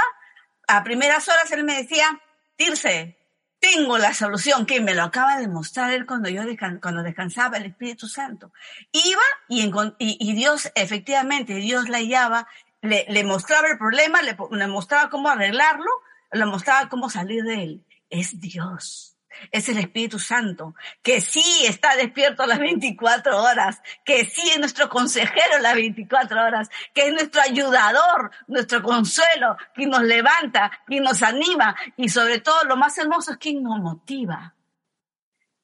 a 0.68 0.84
primeras 0.84 1.26
horas 1.28 1.50
él 1.50 1.64
me 1.64 1.82
decía, 1.82 2.20
Tirse, 2.58 3.16
tengo 3.60 3.98
la 3.98 4.14
solución 4.14 4.66
que 4.66 4.80
me 4.80 4.94
lo 4.94 5.02
acaba 5.02 5.38
de 5.38 5.48
mostrar 5.48 5.92
él 5.92 6.06
cuando 6.06 6.28
yo 6.28 6.42
cuando 6.80 7.02
descansaba 7.02 7.56
el 7.56 7.66
Espíritu 7.66 8.08
Santo. 8.08 8.52
Iba 8.92 9.22
y, 9.48 9.70
y, 9.98 10.32
Dios, 10.34 10.70
efectivamente, 10.74 11.54
Dios 11.56 11.88
la 11.88 11.98
hallaba, 11.98 12.48
le, 12.82 13.06
le 13.08 13.24
mostraba 13.24 13.68
el 13.68 13.78
problema, 13.78 14.22
le, 14.22 14.36
le, 14.52 14.66
mostraba 14.68 15.10
cómo 15.10 15.28
arreglarlo, 15.28 15.90
le 16.32 16.46
mostraba 16.46 16.88
cómo 16.88 17.10
salir 17.10 17.42
de 17.44 17.62
él. 17.62 17.84
es 18.10 18.40
Dios. 18.40 19.17
Es 19.50 19.68
el 19.68 19.78
Espíritu 19.78 20.18
Santo, 20.18 20.74
que 21.02 21.20
sí 21.20 21.64
está 21.66 21.96
despierto 21.96 22.46
las 22.46 22.58
24 22.58 23.42
horas, 23.42 23.80
que 24.04 24.24
sí 24.24 24.48
es 24.50 24.58
nuestro 24.58 24.88
consejero 24.88 25.58
las 25.60 25.74
24 25.74 26.44
horas, 26.44 26.68
que 26.94 27.08
es 27.08 27.12
nuestro 27.12 27.40
ayudador, 27.42 28.30
nuestro 28.46 28.82
consuelo, 28.82 29.56
quien 29.74 29.90
nos 29.90 30.02
levanta, 30.02 30.70
quien 30.86 31.04
nos 31.04 31.22
anima 31.22 31.74
y 31.96 32.08
sobre 32.08 32.40
todo 32.40 32.64
lo 32.64 32.76
más 32.76 32.96
hermoso 32.98 33.32
es 33.32 33.38
quien 33.38 33.62
nos 33.62 33.78
motiva. 33.80 34.54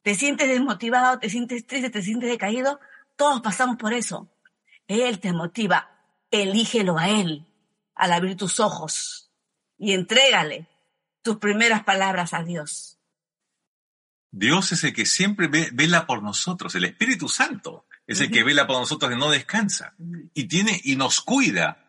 Te 0.02 0.14
sientes 0.14 0.49
desmotivado, 0.49 1.19
te 1.19 1.31
sientes 1.31 1.66
triste, 1.66 1.90
te 1.90 2.02
sientes 2.02 2.28
decaído, 2.28 2.78
todos 3.16 3.40
pasamos 3.40 3.76
por 3.76 3.95
eso. 3.95 4.28
Él 4.87 5.19
te 5.19 5.33
motiva, 5.33 5.90
elígelo 6.31 6.99
a 6.99 7.09
Él 7.09 7.47
al 7.95 8.12
abrir 8.12 8.37
tus 8.37 8.61
ojos 8.61 9.31
y 9.78 9.93
entrégale 9.93 10.69
tus 11.23 11.38
primeras 11.38 11.85
palabras 11.85 12.35
a 12.35 12.43
Dios. 12.43 12.94
Dios 14.37 14.73
es 14.73 14.83
el 14.83 14.93
que 14.93 15.07
siempre 15.07 15.49
vela 15.49 16.07
por 16.07 16.21
nosotros, 16.21 16.75
el 16.75 16.85
Espíritu 16.85 17.29
Santo 17.29 17.87
es 18.05 18.21
el 18.21 18.33
que 18.33 18.43
vela 18.43 18.67
por 18.67 18.79
nosotros 18.81 19.12
y 19.12 19.17
no 19.17 19.31
descansa. 19.31 19.95
Y 20.35 20.45
tiene 20.45 20.81
y 20.83 20.97
nos 20.97 21.21
cuida 21.21 21.85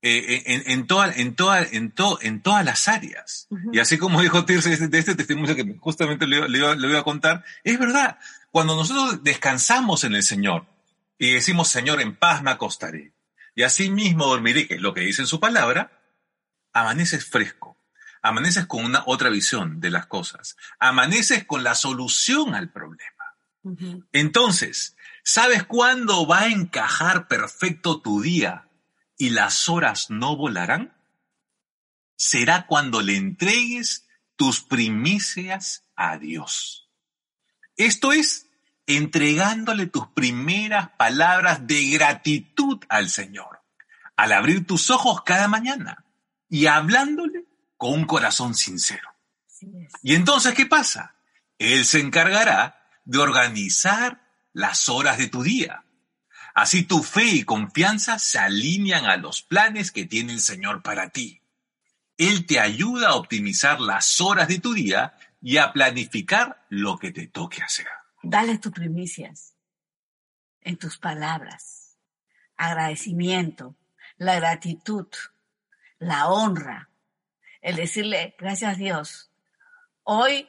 eh, 0.00 0.44
en, 0.46 0.62
en, 0.70 0.86
toda, 0.86 1.12
en, 1.12 1.34
toda, 1.34 1.60
en, 1.60 1.92
en 2.20 2.40
todas 2.40 2.64
las 2.64 2.86
áreas. 2.86 3.48
Y 3.72 3.80
así 3.80 3.98
como 3.98 4.22
dijo 4.22 4.44
Tirce 4.44 4.76
de 4.76 4.98
este, 4.98 5.16
testimonio 5.16 5.56
que 5.56 5.76
justamente 5.80 6.26
le, 6.28 6.48
le, 6.48 6.76
le, 6.76 6.86
voy 6.86 6.96
a 6.96 7.02
contar, 7.02 7.44
es 7.64 7.76
verdad, 7.80 8.16
cuando 8.52 8.76
nosotros 8.76 9.24
descansamos 9.24 10.04
en 10.04 10.14
el 10.14 10.22
Señor 10.22 10.66
y 11.18 11.32
decimos, 11.32 11.66
Señor, 11.68 12.00
en 12.00 12.14
paz 12.14 12.44
me 12.44 12.52
acostaré, 12.52 13.12
y 13.56 13.64
así 13.64 13.90
mismo 13.90 14.28
dormiré, 14.28 14.68
que 14.68 14.74
es 14.74 14.80
lo 14.80 14.94
que 14.94 15.00
dice 15.00 15.22
en 15.22 15.28
su 15.28 15.40
palabra, 15.40 16.00
amaneces 16.72 17.24
fresco, 17.24 17.71
amaneces 18.22 18.66
con 18.66 18.84
una 18.84 19.02
otra 19.06 19.28
visión 19.28 19.80
de 19.80 19.90
las 19.90 20.06
cosas, 20.06 20.56
amaneces 20.78 21.44
con 21.44 21.64
la 21.64 21.74
solución 21.74 22.54
al 22.54 22.70
problema. 22.70 23.36
Entonces, 24.12 24.96
¿sabes 25.22 25.64
cuándo 25.64 26.26
va 26.26 26.40
a 26.40 26.48
encajar 26.48 27.28
perfecto 27.28 28.00
tu 28.00 28.22
día 28.22 28.68
y 29.18 29.30
las 29.30 29.68
horas 29.68 30.10
no 30.10 30.36
volarán? 30.36 30.94
Será 32.16 32.66
cuando 32.66 33.02
le 33.02 33.16
entregues 33.16 34.08
tus 34.36 34.62
primicias 34.62 35.84
a 35.96 36.18
Dios. 36.18 36.88
Esto 37.76 38.12
es 38.12 38.46
entregándole 38.86 39.86
tus 39.86 40.08
primeras 40.08 40.90
palabras 40.90 41.66
de 41.66 41.86
gratitud 41.90 42.78
al 42.88 43.08
Señor, 43.10 43.62
al 44.16 44.32
abrir 44.32 44.66
tus 44.66 44.90
ojos 44.90 45.22
cada 45.22 45.48
mañana 45.48 46.04
y 46.48 46.66
hablándole 46.66 47.41
con 47.82 47.94
un 47.94 48.04
corazón 48.04 48.54
sincero. 48.54 49.12
Y 50.04 50.14
entonces, 50.14 50.54
¿qué 50.54 50.66
pasa? 50.66 51.16
Él 51.58 51.84
se 51.84 51.98
encargará 51.98 52.80
de 53.04 53.18
organizar 53.18 54.22
las 54.52 54.88
horas 54.88 55.18
de 55.18 55.26
tu 55.26 55.42
día. 55.42 55.84
Así 56.54 56.84
tu 56.84 57.02
fe 57.02 57.24
y 57.24 57.42
confianza 57.42 58.20
se 58.20 58.38
alinean 58.38 59.06
a 59.06 59.16
los 59.16 59.42
planes 59.42 59.90
que 59.90 60.04
tiene 60.04 60.32
el 60.32 60.38
Señor 60.38 60.84
para 60.84 61.10
ti. 61.10 61.42
Él 62.18 62.46
te 62.46 62.60
ayuda 62.60 63.08
a 63.08 63.14
optimizar 63.16 63.80
las 63.80 64.20
horas 64.20 64.46
de 64.46 64.60
tu 64.60 64.74
día 64.74 65.14
y 65.40 65.56
a 65.56 65.72
planificar 65.72 66.64
lo 66.68 67.00
que 67.00 67.10
te 67.10 67.26
toque 67.26 67.64
hacer. 67.64 67.88
Dale 68.22 68.58
tus 68.58 68.70
primicias 68.70 69.54
en 70.60 70.76
tus 70.76 70.98
palabras. 70.98 71.98
Agradecimiento, 72.56 73.74
la 74.18 74.36
gratitud, 74.36 75.08
la 75.98 76.28
honra, 76.28 76.91
el 77.62 77.76
decirle 77.76 78.34
gracias 78.38 78.76
Dios. 78.76 79.30
Hoy, 80.02 80.48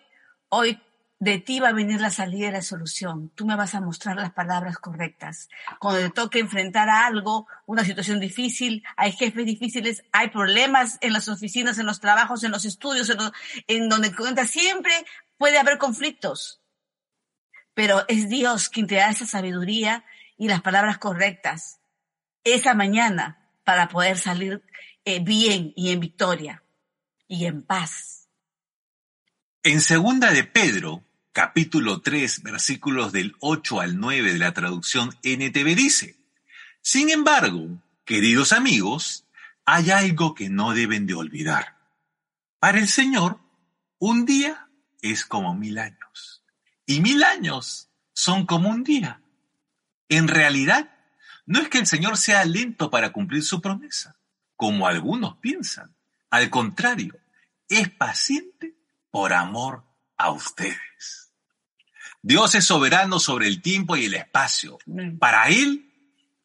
hoy 0.49 0.81
de 1.19 1.39
ti 1.39 1.61
va 1.61 1.69
a 1.69 1.73
venir 1.73 2.01
la 2.01 2.09
salida 2.09 2.49
y 2.49 2.51
la 2.51 2.61
solución. 2.61 3.29
Tú 3.29 3.45
me 3.45 3.55
vas 3.55 3.75
a 3.75 3.79
mostrar 3.79 4.17
las 4.17 4.33
palabras 4.33 4.77
correctas. 4.77 5.47
Cuando 5.79 6.01
te 6.01 6.09
toque 6.09 6.39
enfrentar 6.39 6.89
a 6.89 7.05
algo, 7.05 7.47
una 7.65 7.85
situación 7.85 8.19
difícil, 8.19 8.83
hay 8.97 9.13
jefes 9.13 9.45
difíciles, 9.45 10.03
hay 10.11 10.31
problemas 10.31 10.97
en 10.99 11.13
las 11.13 11.29
oficinas, 11.29 11.79
en 11.79 11.85
los 11.85 12.01
trabajos, 12.01 12.43
en 12.43 12.51
los 12.51 12.65
estudios, 12.65 13.09
en, 13.09 13.19
en 13.67 13.87
donde 13.87 14.13
cuenta 14.13 14.45
siempre 14.45 14.91
puede 15.37 15.57
haber 15.57 15.77
conflictos 15.77 16.59
pero 17.73 18.03
es 18.07 18.29
Dios 18.29 18.69
quien 18.69 18.87
te 18.87 18.95
da 18.95 19.09
esa 19.09 19.25
sabiduría 19.25 20.05
y 20.37 20.47
las 20.47 20.61
palabras 20.61 20.97
correctas 20.97 21.79
esa 22.43 22.73
mañana 22.73 23.49
para 23.63 23.87
poder 23.87 24.17
salir 24.17 24.63
eh, 25.05 25.19
bien 25.19 25.73
y 25.75 25.91
en 25.91 25.99
victoria 25.99 26.62
en 27.41 27.63
paz. 27.63 28.29
Segunda 29.79 30.31
de 30.31 30.43
Pedro, 30.43 31.03
capítulo 31.31 32.01
3, 32.01 32.43
versículos 32.43 33.11
del 33.11 33.35
8 33.39 33.81
al 33.81 33.99
9 33.99 34.33
de 34.33 34.39
la 34.39 34.53
traducción 34.53 35.15
NTV 35.23 35.75
dice, 35.75 36.15
Sin 36.81 37.09
embargo, 37.09 37.81
queridos 38.05 38.53
amigos, 38.53 39.25
hay 39.65 39.91
algo 39.91 40.35
que 40.35 40.49
no 40.49 40.73
deben 40.73 41.07
de 41.07 41.15
olvidar. 41.15 41.77
Para 42.59 42.79
el 42.79 42.87
Señor, 42.87 43.39
un 43.99 44.25
día 44.25 44.69
es 45.01 45.25
como 45.25 45.55
mil 45.55 45.79
años 45.79 46.43
y 46.85 47.01
mil 47.01 47.23
años 47.23 47.89
son 48.13 48.45
como 48.45 48.69
un 48.69 48.83
día. 48.83 49.21
En 50.09 50.27
realidad, 50.27 50.91
no 51.45 51.59
es 51.59 51.69
que 51.69 51.79
el 51.79 51.87
Señor 51.87 52.17
sea 52.17 52.45
lento 52.45 52.89
para 52.89 53.11
cumplir 53.11 53.43
su 53.43 53.61
promesa, 53.61 54.15
como 54.55 54.87
algunos 54.87 55.37
piensan. 55.37 55.93
Al 56.29 56.49
contrario, 56.49 57.15
es 57.77 57.89
paciente 57.89 58.75
por 59.11 59.33
amor 59.33 59.83
a 60.17 60.31
ustedes. 60.31 61.31
Dios 62.21 62.55
es 62.55 62.65
soberano 62.65 63.19
sobre 63.19 63.47
el 63.47 63.61
tiempo 63.61 63.97
y 63.97 64.05
el 64.05 64.13
espacio. 64.13 64.79
Para 65.19 65.49
Él, 65.49 65.91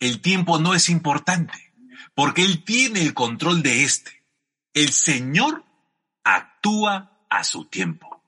el 0.00 0.20
tiempo 0.20 0.58
no 0.58 0.75
es 0.75 0.88
importante, 0.88 1.73
porque 2.14 2.42
Él 2.42 2.64
tiene 2.64 3.00
el 3.02 3.14
control 3.14 3.62
de 3.62 3.85
éste. 3.85 4.25
El 4.75 4.92
Señor 4.92 5.64
actúa 6.25 7.12
a 7.30 7.44
su 7.44 7.66
tiempo. 7.66 8.23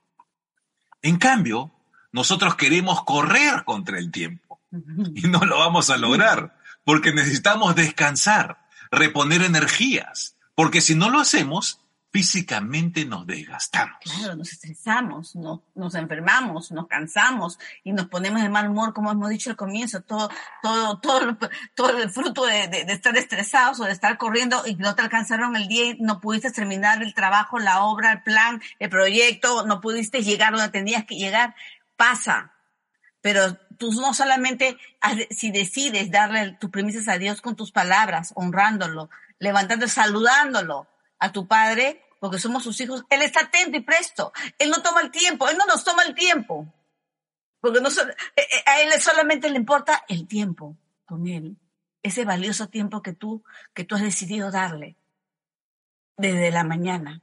En 1.01 1.17
cambio, 1.17 1.71
nosotros 2.13 2.55
queremos 2.55 3.03
correr 3.03 3.63
contra 3.65 3.97
el 3.97 4.11
tiempo 4.11 4.61
y 5.15 5.27
no 5.27 5.45
lo 5.45 5.59
vamos 5.59 5.89
a 5.89 5.97
lograr 5.97 6.57
porque 6.83 7.13
necesitamos 7.13 7.75
descansar, 7.75 8.65
reponer 8.91 9.41
energías, 9.43 10.37
porque 10.55 10.81
si 10.81 10.95
no 10.95 11.09
lo 11.09 11.19
hacemos, 11.19 11.80
físicamente 12.11 13.05
nos 13.05 13.25
desgastamos. 13.25 13.97
Claro, 14.01 14.35
nos 14.35 14.51
estresamos, 14.51 15.35
nos, 15.35 15.61
nos 15.75 15.95
enfermamos, 15.95 16.71
nos 16.71 16.87
cansamos 16.87 17.57
y 17.83 17.93
nos 17.93 18.07
ponemos 18.07 18.41
de 18.41 18.49
mal 18.49 18.69
humor, 18.69 18.93
como 18.93 19.11
hemos 19.11 19.29
dicho 19.29 19.49
al 19.49 19.55
comienzo, 19.55 20.01
todo, 20.01 20.29
todo, 20.61 20.99
todo, 20.99 21.37
todo 21.73 21.97
el 21.97 22.09
fruto 22.09 22.45
de, 22.45 22.67
de, 22.67 22.83
de, 22.83 22.93
estar 22.93 23.15
estresados 23.15 23.79
o 23.79 23.85
de 23.85 23.93
estar 23.93 24.17
corriendo 24.17 24.61
y 24.65 24.75
no 24.75 24.93
te 24.93 25.03
alcanzaron 25.03 25.55
el 25.55 25.69
día 25.69 25.85
y 25.85 25.97
no 26.01 26.19
pudiste 26.19 26.51
terminar 26.51 27.01
el 27.01 27.13
trabajo, 27.13 27.59
la 27.59 27.83
obra, 27.83 28.11
el 28.11 28.23
plan, 28.23 28.61
el 28.79 28.89
proyecto, 28.89 29.65
no 29.65 29.79
pudiste 29.79 30.21
llegar 30.21 30.51
donde 30.51 30.69
tenías 30.69 31.05
que 31.05 31.15
llegar 31.15 31.55
pasa. 31.95 32.51
Pero 33.21 33.55
tú 33.77 33.91
no 33.93 34.13
solamente, 34.13 34.77
si 35.29 35.51
decides 35.51 36.11
darle 36.11 36.57
tus 36.59 36.71
premisas 36.71 37.07
a 37.07 37.17
Dios 37.17 37.39
con 37.39 37.55
tus 37.55 37.71
palabras, 37.71 38.33
honrándolo, 38.35 39.09
levantando, 39.39 39.87
saludándolo 39.87 40.87
a 41.21 41.31
tu 41.31 41.47
Padre, 41.47 42.03
porque 42.19 42.39
somos 42.39 42.63
sus 42.63 42.81
hijos, 42.81 43.05
Él 43.09 43.21
está 43.21 43.41
atento 43.41 43.77
y 43.77 43.81
presto. 43.81 44.33
Él 44.57 44.69
no 44.69 44.81
toma 44.81 45.01
el 45.01 45.11
tiempo, 45.11 45.47
Él 45.47 45.57
no 45.57 45.65
nos 45.65 45.83
toma 45.83 46.03
el 46.03 46.13
tiempo. 46.13 46.73
Porque 47.61 47.79
no, 47.79 47.89
eh, 47.89 48.15
eh, 48.35 48.63
a 48.65 48.81
Él 48.81 48.99
solamente 48.99 49.49
le 49.49 49.57
importa 49.57 50.03
el 50.09 50.27
tiempo 50.27 50.75
con 51.05 51.27
Él. 51.27 51.57
Ese 52.03 52.25
valioso 52.25 52.67
tiempo 52.67 53.03
que 53.03 53.13
tú, 53.13 53.43
que 53.73 53.83
tú 53.83 53.95
has 53.95 54.01
decidido 54.01 54.49
darle 54.49 54.97
desde 56.17 56.49
la 56.49 56.63
mañana. 56.63 57.21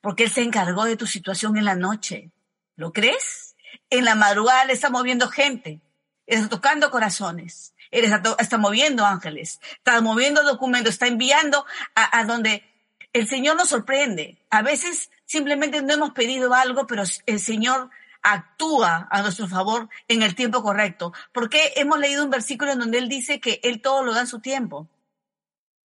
Porque 0.00 0.24
Él 0.24 0.30
se 0.30 0.42
encargó 0.42 0.84
de 0.84 0.96
tu 0.96 1.06
situación 1.06 1.56
en 1.56 1.64
la 1.64 1.76
noche. 1.76 2.32
¿Lo 2.74 2.92
crees? 2.92 3.54
En 3.90 4.04
la 4.04 4.16
madrugada 4.16 4.64
le 4.64 4.72
está 4.72 4.90
moviendo 4.90 5.28
gente, 5.28 5.80
está 6.26 6.48
tocando 6.48 6.90
corazones, 6.90 7.74
él 7.92 8.04
está, 8.04 8.36
está 8.40 8.58
moviendo 8.58 9.04
ángeles, 9.06 9.60
está 9.76 10.00
moviendo 10.00 10.42
documentos, 10.42 10.94
está 10.94 11.06
enviando 11.06 11.64
a, 11.94 12.18
a 12.18 12.24
donde 12.24 12.73
el 13.14 13.26
Señor 13.26 13.56
nos 13.56 13.70
sorprende. 13.70 14.36
A 14.50 14.60
veces 14.60 15.10
simplemente 15.24 15.80
no 15.80 15.94
hemos 15.94 16.10
pedido 16.10 16.52
algo, 16.52 16.86
pero 16.86 17.02
el 17.24 17.40
Señor 17.40 17.88
actúa 18.22 19.08
a 19.10 19.22
nuestro 19.22 19.48
favor 19.48 19.88
en 20.08 20.20
el 20.20 20.34
tiempo 20.34 20.62
correcto. 20.62 21.14
Porque 21.32 21.72
hemos 21.76 21.98
leído 21.98 22.22
un 22.22 22.30
versículo 22.30 22.72
en 22.72 22.80
donde 22.80 22.98
Él 22.98 23.08
dice 23.08 23.40
que 23.40 23.60
Él 23.62 23.80
todo 23.80 24.04
lo 24.04 24.12
da 24.12 24.20
en 24.20 24.26
su 24.26 24.40
tiempo. 24.40 24.90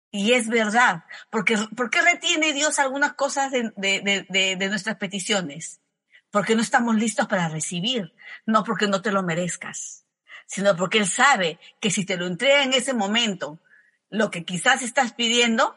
Y 0.09 0.33
es 0.33 0.49
verdad. 0.49 1.03
Porque, 1.29 1.55
¿Por 1.75 1.91
qué 1.91 2.01
retiene 2.01 2.53
Dios 2.53 2.79
algunas 2.79 3.13
cosas 3.13 3.51
de, 3.51 3.71
de, 3.75 4.25
de, 4.27 4.55
de 4.55 4.69
nuestras 4.69 4.95
peticiones? 4.95 5.81
porque 6.31 6.55
no 6.55 6.61
estamos 6.61 6.95
listos 6.95 7.27
para 7.27 7.49
recibir, 7.49 8.13
no 8.45 8.63
porque 8.63 8.87
no 8.87 9.01
te 9.01 9.11
lo 9.11 9.23
merezcas, 9.23 10.05
sino 10.45 10.75
porque 10.75 10.99
Él 10.99 11.07
sabe 11.07 11.59
que 11.79 11.91
si 11.91 12.05
te 12.05 12.17
lo 12.17 12.27
entrega 12.27 12.63
en 12.63 12.73
ese 12.73 12.93
momento, 12.93 13.59
lo 14.09 14.31
que 14.31 14.45
quizás 14.45 14.81
estás 14.81 15.13
pidiendo, 15.13 15.75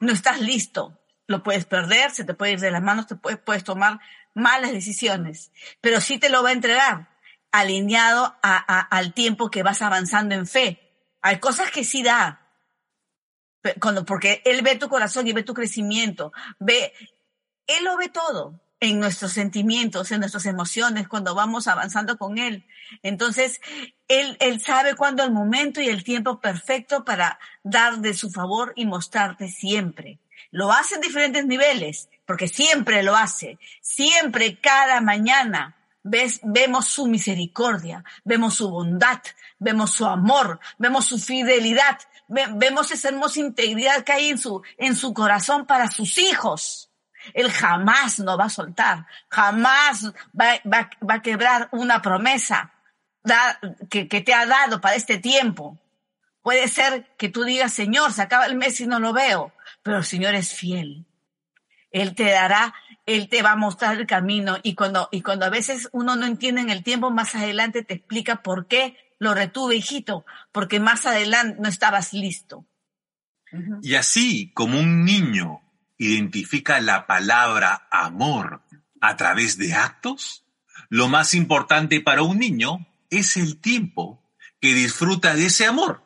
no 0.00 0.12
estás 0.12 0.40
listo, 0.40 0.98
lo 1.26 1.42
puedes 1.42 1.64
perder, 1.64 2.10
se 2.10 2.24
te 2.24 2.34
puede 2.34 2.52
ir 2.52 2.60
de 2.60 2.70
las 2.70 2.82
manos, 2.82 3.06
te 3.06 3.14
puedes, 3.14 3.62
tomar 3.62 4.00
malas 4.34 4.72
decisiones, 4.72 5.52
pero 5.80 6.00
sí 6.00 6.18
te 6.18 6.30
lo 6.30 6.42
va 6.42 6.48
a 6.48 6.52
entregar 6.52 7.08
alineado 7.52 8.36
a, 8.42 8.80
al 8.80 9.12
tiempo 9.12 9.50
que 9.50 9.62
vas 9.62 9.82
avanzando 9.82 10.34
en 10.34 10.46
fe. 10.46 10.80
Hay 11.20 11.38
cosas 11.38 11.70
que 11.70 11.84
sí 11.84 12.02
da, 12.02 12.48
cuando, 13.80 14.04
porque 14.04 14.42
Él 14.44 14.62
ve 14.62 14.76
tu 14.76 14.88
corazón 14.88 15.26
y 15.28 15.32
ve 15.32 15.42
tu 15.42 15.54
crecimiento, 15.54 16.32
ve, 16.58 16.92
Él 17.66 17.84
lo 17.84 17.96
ve 17.96 18.08
todo 18.08 18.60
en 18.80 18.98
nuestros 18.98 19.32
sentimientos, 19.32 20.10
en 20.10 20.20
nuestras 20.20 20.46
emociones, 20.46 21.06
cuando 21.06 21.34
vamos 21.34 21.68
avanzando 21.68 22.16
con 22.18 22.38
Él. 22.38 22.66
Entonces, 23.02 23.60
Él, 24.08 24.36
él 24.40 24.60
sabe 24.60 24.96
cuándo 24.96 25.22
el 25.22 25.30
momento 25.30 25.80
y 25.80 25.88
el 25.88 26.02
tiempo 26.02 26.40
perfecto 26.40 27.04
para 27.04 27.38
dar 27.62 27.98
de 27.98 28.14
su 28.14 28.30
favor 28.30 28.72
y 28.74 28.86
mostrarte 28.86 29.48
siempre. 29.48 30.18
Lo 30.50 30.72
hace 30.72 30.96
en 30.96 31.02
diferentes 31.02 31.46
niveles, 31.46 32.08
porque 32.26 32.48
siempre 32.48 33.02
lo 33.02 33.14
hace. 33.14 33.58
Siempre, 33.80 34.58
cada 34.58 35.00
mañana, 35.00 35.76
ves, 36.02 36.40
vemos 36.42 36.86
su 36.86 37.06
misericordia, 37.06 38.04
vemos 38.24 38.54
su 38.54 38.70
bondad, 38.70 39.20
vemos 39.58 39.92
su 39.92 40.06
amor, 40.06 40.58
vemos 40.78 41.06
su 41.06 41.18
fidelidad, 41.18 41.98
vemos 42.28 42.90
esa 42.90 43.08
hermosa 43.08 43.40
integridad 43.40 44.02
que 44.04 44.12
hay 44.12 44.28
en 44.30 44.38
su, 44.38 44.62
en 44.78 44.96
su 44.96 45.12
corazón 45.14 45.66
para 45.66 45.88
sus 45.88 46.18
hijos. 46.18 46.89
Él 47.34 47.50
jamás 47.50 48.20
no 48.20 48.36
va 48.36 48.46
a 48.46 48.50
soltar, 48.50 49.06
jamás 49.28 50.12
va, 50.38 50.90
a 51.08 51.22
quebrar 51.22 51.68
una 51.72 52.02
promesa 52.02 52.72
que, 53.90 54.08
que 54.08 54.20
te 54.20 54.34
ha 54.34 54.46
dado 54.46 54.80
para 54.80 54.96
este 54.96 55.18
tiempo. 55.18 55.78
Puede 56.42 56.68
ser 56.68 57.14
que 57.18 57.28
tú 57.28 57.44
digas, 57.44 57.72
Señor, 57.72 58.12
se 58.12 58.22
acaba 58.22 58.46
el 58.46 58.56
mes 58.56 58.80
y 58.80 58.86
no 58.86 58.98
lo 58.98 59.12
veo, 59.12 59.52
pero 59.82 59.98
el 59.98 60.04
Señor 60.04 60.34
es 60.34 60.54
fiel. 60.54 61.06
Él 61.90 62.14
te 62.14 62.30
dará, 62.30 62.74
Él 63.04 63.28
te 63.28 63.42
va 63.42 63.52
a 63.52 63.56
mostrar 63.56 63.96
el 63.96 64.06
camino 64.06 64.58
y 64.62 64.74
cuando, 64.74 65.08
y 65.12 65.22
cuando 65.22 65.44
a 65.46 65.50
veces 65.50 65.88
uno 65.92 66.16
no 66.16 66.26
entiende 66.26 66.60
en 66.60 66.70
el 66.70 66.82
tiempo, 66.82 67.10
más 67.10 67.34
adelante 67.34 67.84
te 67.84 67.94
explica 67.94 68.42
por 68.42 68.66
qué 68.66 68.96
lo 69.18 69.34
retuve, 69.34 69.76
hijito, 69.76 70.24
porque 70.50 70.80
más 70.80 71.04
adelante 71.04 71.58
no 71.60 71.68
estabas 71.68 72.12
listo. 72.12 72.64
Y 73.82 73.96
así 73.96 74.52
como 74.54 74.78
un 74.78 75.04
niño 75.04 75.60
identifica 76.00 76.80
la 76.80 77.06
palabra 77.06 77.86
amor 77.90 78.62
a 79.02 79.16
través 79.16 79.58
de 79.58 79.74
actos, 79.74 80.44
lo 80.88 81.08
más 81.08 81.34
importante 81.34 82.00
para 82.00 82.22
un 82.22 82.38
niño 82.38 82.86
es 83.10 83.36
el 83.36 83.60
tiempo 83.60 84.22
que 84.60 84.72
disfruta 84.72 85.34
de 85.34 85.46
ese 85.46 85.66
amor. 85.66 86.02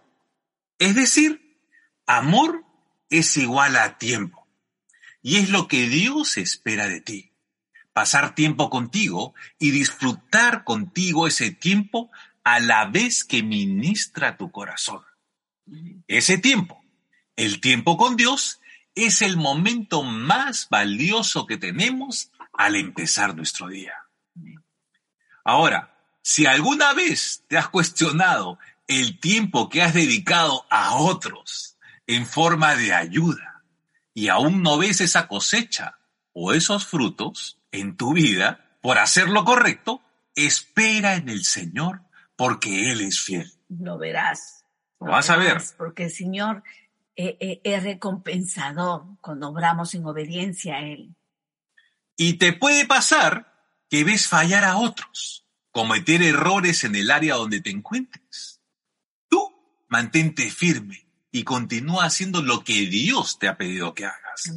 Es 0.81 0.97
decir, 0.97 1.61
amor 2.07 2.65
es 3.09 3.37
igual 3.37 3.77
a 3.77 3.97
tiempo. 3.97 4.49
Y 5.23 5.37
es 5.37 5.51
lo 5.51 5.69
que 5.69 5.89
Dios 5.89 6.39
espera 6.39 6.89
de 6.89 7.01
ti. 7.01 7.31
Pasar 7.93 8.35
tiempo 8.35 8.71
contigo 8.71 9.35
y 9.61 9.71
disfrutar 9.71 10.65
contigo 10.65 11.29
ese 11.29 11.53
tiempo 11.53 12.11
a 12.43 12.59
la 12.59 12.87
vez 12.87 13.25
que 13.25 13.45
ministra 13.45 14.37
tu 14.37 14.51
corazón. 14.51 15.03
Ese 16.09 16.37
tiempo, 16.37 16.85
el 17.37 17.61
tiempo 17.61 17.97
con 17.97 18.17
Dios, 18.17 18.61
es 18.95 19.23
el 19.23 19.37
momento 19.37 20.03
más 20.03 20.69
valioso 20.71 21.47
que 21.47 21.57
tenemos 21.57 22.31
al 22.53 22.77
empezar 22.77 23.35
nuestro 23.35 23.69
día. 23.69 23.95
Ahora, 25.45 25.95
si 26.23 26.47
alguna 26.47 26.95
vez 26.95 27.45
te 27.49 27.59
has 27.59 27.69
cuestionado 27.69 28.59
el 28.87 29.19
tiempo 29.21 29.69
que 29.69 29.83
has 29.83 29.95
dedicado 29.95 30.65
a 30.71 30.97
otros 30.97 31.77
en 32.07 32.27
forma 32.27 32.77
de 32.77 32.95
ayuda 32.95 33.63
y 34.15 34.29
aún 34.29 34.63
no 34.63 34.79
ves 34.79 35.01
esa 35.01 35.27
cosecha 35.27 35.99
o 36.33 36.53
esos 36.53 36.87
frutos 36.87 37.59
en 37.73 37.97
tu 37.97 38.15
vida 38.15 38.79
por 38.81 38.99
hacer 38.99 39.29
lo 39.29 39.45
correcto, 39.45 40.03
espera 40.35 41.17
en 41.17 41.29
el 41.29 41.45
Señor 41.45 42.03
porque 42.37 42.91
Él 42.91 43.01
es 43.01 43.21
fiel. 43.21 43.51
Lo 43.69 43.99
verás. 43.99 44.65
Lo, 45.01 45.13
vas 45.13 45.31
a 45.31 45.37
ver. 45.37 45.63
Porque 45.77 46.05
el 46.05 46.11
Señor 46.11 46.63
eh, 47.17 47.37
eh, 47.41 47.61
es 47.63 47.83
recompensador 47.83 49.05
cuando 49.21 49.49
obramos 49.49 49.95
en 49.95 50.05
obediencia 50.05 50.77
a 50.77 50.81
Él. 50.81 51.15
Y 52.17 52.35
te 52.35 52.53
puede 52.53 52.87
pasar 52.87 53.53
que 53.89 54.05
ves 54.05 54.29
fallar 54.29 54.65
a 54.65 54.77
otros, 54.77 55.47
cometer 55.71 56.23
errores 56.23 56.85
en 56.85 56.95
el 56.97 57.11
área 57.11 57.35
donde 57.35 57.61
te 57.61 57.71
encuentres. 57.71 58.61
Tú 59.29 59.55
mantente 59.89 60.51
firme 60.51 61.07
y 61.31 61.45
continúa 61.45 62.05
haciendo 62.05 62.43
lo 62.43 62.65
que 62.65 62.87
Dios 62.87 63.39
te 63.39 63.49
ha 63.49 63.57
pedido 63.57 63.95
que 63.95 64.07
hagas. 64.07 64.57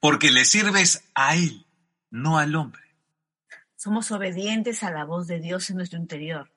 Porque 0.00 0.30
le 0.30 0.44
sirves 0.44 1.04
a 1.14 1.36
Él, 1.36 1.66
no 2.10 2.38
al 2.38 2.54
hombre. 2.54 2.82
Somos 3.76 4.10
obedientes 4.10 4.82
a 4.82 4.90
la 4.90 5.04
voz 5.04 5.26
de 5.26 5.40
Dios 5.40 5.68
en 5.68 5.76
nuestro 5.76 5.98
interior. 5.98 6.50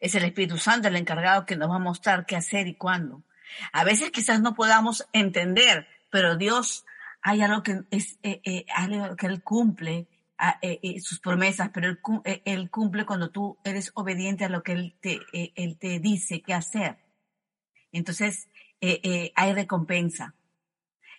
Es 0.00 0.14
el 0.14 0.24
Espíritu 0.24 0.58
Santo 0.58 0.88
el 0.88 0.96
encargado 0.96 1.46
que 1.46 1.56
nos 1.56 1.70
va 1.70 1.76
a 1.76 1.78
mostrar 1.78 2.26
qué 2.26 2.36
hacer 2.36 2.66
y 2.66 2.74
cuándo. 2.74 3.24
A 3.72 3.84
veces 3.84 4.10
quizás 4.10 4.40
no 4.40 4.54
podamos 4.54 5.06
entender, 5.12 5.86
pero 6.10 6.36
Dios 6.36 6.84
hay 7.22 7.42
algo 7.42 7.62
que 7.62 7.82
es 7.90 8.18
eh, 8.22 8.40
eh, 8.44 8.66
algo 8.74 9.16
que 9.16 9.26
Él 9.26 9.42
cumple 9.42 10.08
ah, 10.38 10.58
eh, 10.62 11.00
sus 11.00 11.20
promesas, 11.20 11.70
pero 11.72 11.88
él, 12.44 12.70
cumple 12.70 13.04
cuando 13.04 13.30
tú 13.30 13.58
eres 13.64 13.90
obediente 13.94 14.44
a 14.44 14.48
lo 14.48 14.62
que 14.62 14.72
Él 14.72 14.96
te, 15.00 15.20
él 15.32 15.78
te 15.78 15.98
dice 15.98 16.42
qué 16.42 16.54
hacer. 16.54 16.98
Entonces, 17.92 18.48
hay 18.80 19.52
recompensa 19.54 20.34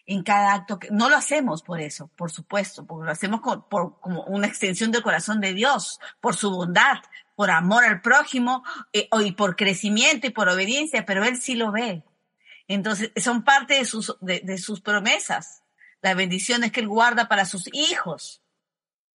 en 0.07 0.23
cada 0.23 0.53
acto 0.53 0.79
que 0.79 0.89
no 0.89 1.09
lo 1.09 1.17
hacemos 1.17 1.61
por 1.61 1.81
eso, 1.81 2.09
por 2.15 2.31
supuesto, 2.31 2.85
porque 2.85 3.05
lo 3.05 3.11
hacemos 3.11 3.41
por, 3.41 3.99
como 3.99 4.23
una 4.23 4.47
extensión 4.47 4.91
del 4.91 5.03
corazón 5.03 5.41
de 5.41 5.53
Dios, 5.53 5.99
por 6.21 6.35
su 6.35 6.49
bondad, 6.49 6.99
por 7.35 7.51
amor 7.51 7.83
al 7.83 8.01
prójimo 8.01 8.63
eh, 8.93 9.09
y 9.23 9.33
por 9.33 9.57
crecimiento 9.57 10.25
y 10.25 10.31
por 10.31 10.47
obediencia, 10.47 11.05
pero 11.05 11.25
Él 11.25 11.35
sí 11.35 11.55
lo 11.55 11.71
ve. 11.73 12.03
Entonces, 12.67 13.11
son 13.15 13.43
parte 13.43 13.75
de 13.75 13.85
sus, 13.85 14.15
de, 14.21 14.57
sus 14.57 14.81
promesas, 14.81 15.63
las 16.01 16.15
bendiciones 16.15 16.71
que 16.71 16.81
Él 16.81 16.87
guarda 16.87 17.27
para 17.27 17.45
sus 17.45 17.69
hijos, 17.73 18.41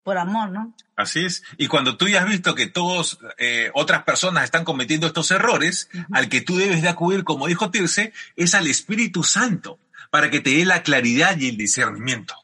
por 0.03 0.17
amor, 0.17 0.49
¿no? 0.49 0.75
Así 0.95 1.25
es. 1.25 1.43
Y 1.57 1.67
cuando 1.67 1.95
tú 1.97 2.07
ya 2.07 2.21
has 2.21 2.27
visto 2.27 2.55
que 2.55 2.67
todos, 2.67 3.19
eh, 3.37 3.71
otras 3.73 4.03
personas 4.03 4.43
están 4.43 4.65
cometiendo 4.65 5.07
estos 5.07 5.31
errores, 5.31 5.89
al 6.11 6.29
que 6.29 6.41
tú 6.41 6.57
debes 6.57 6.81
de 6.81 6.89
acudir, 6.89 7.23
como 7.23 7.47
dijo 7.47 7.71
Tirce, 7.71 8.11
es 8.35 8.53
al 8.53 8.67
Espíritu 8.67 9.23
Santo, 9.23 9.79
para 10.09 10.29
que 10.29 10.41
te 10.41 10.51
dé 10.51 10.65
la 10.65 10.83
claridad 10.83 11.37
y 11.37 11.49
el 11.49 11.57
discernimiento. 11.57 12.35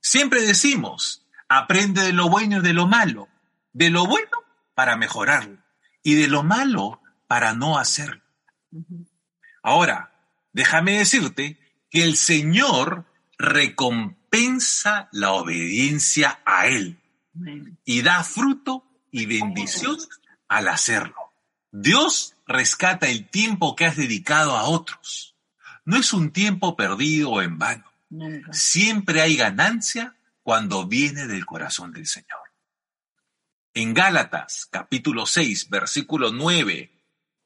Siempre 0.00 0.42
decimos, 0.42 1.26
aprende 1.48 2.02
de 2.02 2.12
lo 2.12 2.28
bueno 2.28 2.58
y 2.58 2.62
de 2.62 2.72
lo 2.72 2.86
malo. 2.86 3.28
De 3.72 3.90
lo 3.90 4.06
bueno 4.06 4.30
para 4.74 4.96
mejorarlo 4.96 5.58
y 6.02 6.14
de 6.14 6.28
lo 6.28 6.42
malo 6.42 7.02
para 7.26 7.52
no 7.52 7.78
hacerlo. 7.78 8.22
Ahora, 9.62 10.12
déjame 10.52 10.98
decirte 10.98 11.58
que 11.90 12.02
el 12.02 12.16
Señor 12.16 13.06
recompensa 13.38 15.08
la 15.12 15.32
obediencia 15.32 16.40
a 16.44 16.66
Él 16.66 16.98
y 17.84 18.02
da 18.02 18.24
fruto 18.24 18.84
y 19.10 19.26
bendición 19.26 19.96
al 20.48 20.68
hacerlo. 20.68 21.32
Dios 21.70 22.36
rescata 22.46 23.08
el 23.08 23.28
tiempo 23.28 23.76
que 23.76 23.86
has 23.86 23.96
dedicado 23.96 24.56
a 24.56 24.64
otros. 24.64 25.36
No 25.84 25.96
es 25.96 26.12
un 26.12 26.32
tiempo 26.32 26.76
perdido 26.76 27.30
o 27.30 27.42
en 27.42 27.58
vano. 27.58 27.84
Siempre 28.52 29.20
hay 29.20 29.36
ganancia 29.36 30.16
cuando 30.42 30.86
viene 30.86 31.26
del 31.26 31.44
corazón 31.44 31.92
del 31.92 32.06
Señor. 32.06 32.40
En 33.74 33.94
Gálatas, 33.94 34.66
capítulo 34.70 35.26
6, 35.26 35.68
versículo 35.68 36.32
9 36.32 36.90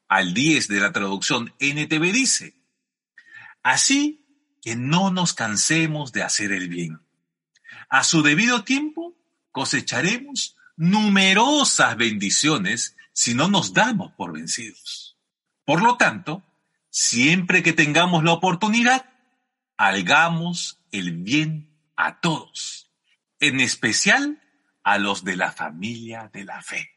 al 0.09 0.33
10 0.35 0.69
de 0.69 0.81
la 0.81 0.93
traducción 0.93 1.53
NTV 1.59 2.13
dice, 2.13 2.55
Así 3.63 4.25
que 4.61 4.77
no 4.77 5.11
nos 5.11 5.35
cansemos 5.35 6.13
de 6.13 6.23
hacer 6.23 6.53
el 6.53 6.69
bien. 6.69 7.01
A 7.89 8.05
su 8.05 8.23
debido 8.23 8.65
tiempo 8.65 9.15
cosecharemos 9.51 10.57
numerosas 10.77 11.97
bendiciones 11.97 12.97
si 13.13 13.35
no 13.35 13.49
nos 13.49 13.75
damos 13.75 14.13
por 14.13 14.33
vencidos. 14.33 15.19
Por 15.65 15.83
lo 15.83 15.97
tanto, 15.97 16.43
siempre 16.91 17.63
que 17.63 17.73
tengamos 17.73 18.25
la 18.25 18.33
oportunidad, 18.33 19.11
hagamos 19.77 20.81
el 20.91 21.13
bien 21.13 21.71
a 21.97 22.21
todos, 22.21 22.91
en 23.41 23.61
especial 23.61 24.43
a 24.83 24.99
los 24.99 25.25
de 25.25 25.37
la 25.37 25.53
familia 25.53 26.31
de 26.33 26.45
la 26.45 26.63
fe. 26.63 26.91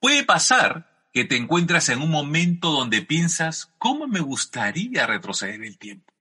Puede 0.00 0.24
pasar 0.24 0.97
que 1.18 1.24
te 1.24 1.34
encuentras 1.34 1.88
en 1.88 2.00
un 2.00 2.12
momento 2.12 2.70
donde 2.70 3.02
piensas, 3.02 3.74
¿cómo 3.78 4.06
me 4.06 4.20
gustaría 4.20 5.04
retroceder 5.04 5.64
el 5.64 5.76
tiempo? 5.76 6.14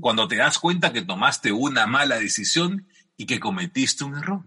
Cuando 0.00 0.26
te 0.26 0.36
das 0.36 0.58
cuenta 0.58 0.90
que 0.90 1.02
tomaste 1.02 1.52
una 1.52 1.86
mala 1.86 2.18
decisión 2.18 2.88
y 3.18 3.26
que 3.26 3.38
cometiste 3.38 4.04
un 4.04 4.16
error. 4.16 4.40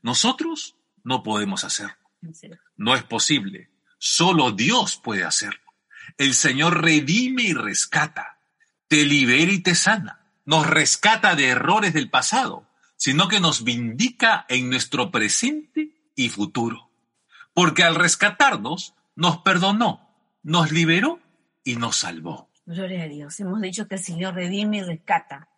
Nosotros 0.00 0.76
no 1.02 1.24
podemos 1.24 1.64
hacerlo. 1.64 1.96
No 2.76 2.94
es 2.94 3.02
posible. 3.02 3.68
Solo 3.98 4.52
Dios 4.52 5.00
puede 5.02 5.24
hacerlo. 5.24 5.72
El 6.16 6.32
Señor 6.32 6.80
redime 6.80 7.42
y 7.42 7.52
rescata, 7.52 8.38
te 8.86 9.04
libera 9.04 9.50
y 9.50 9.58
te 9.58 9.74
sana. 9.74 10.20
nos 10.44 10.68
rescata 10.68 11.34
de 11.34 11.48
errores 11.48 11.94
del 11.94 12.10
pasado, 12.10 12.70
sino 12.96 13.26
que 13.26 13.40
nos 13.40 13.64
vindica 13.64 14.46
en 14.48 14.70
nuestro 14.70 15.10
presente 15.10 16.12
y 16.14 16.28
futuro. 16.28 16.93
Porque 17.54 17.84
al 17.84 17.94
rescatarnos, 17.94 18.94
nos 19.16 19.38
perdonó, 19.38 20.08
nos 20.42 20.72
liberó 20.72 21.20
y 21.62 21.76
nos 21.76 21.96
salvó. 21.96 22.50
Gloria 22.66 23.04
a 23.04 23.08
Dios. 23.08 23.38
Hemos 23.40 23.60
dicho 23.60 23.86
que 23.88 23.96
el 23.96 24.02
Señor 24.02 24.34
redime 24.34 24.78
y 24.78 24.82
rescata. 24.82 25.48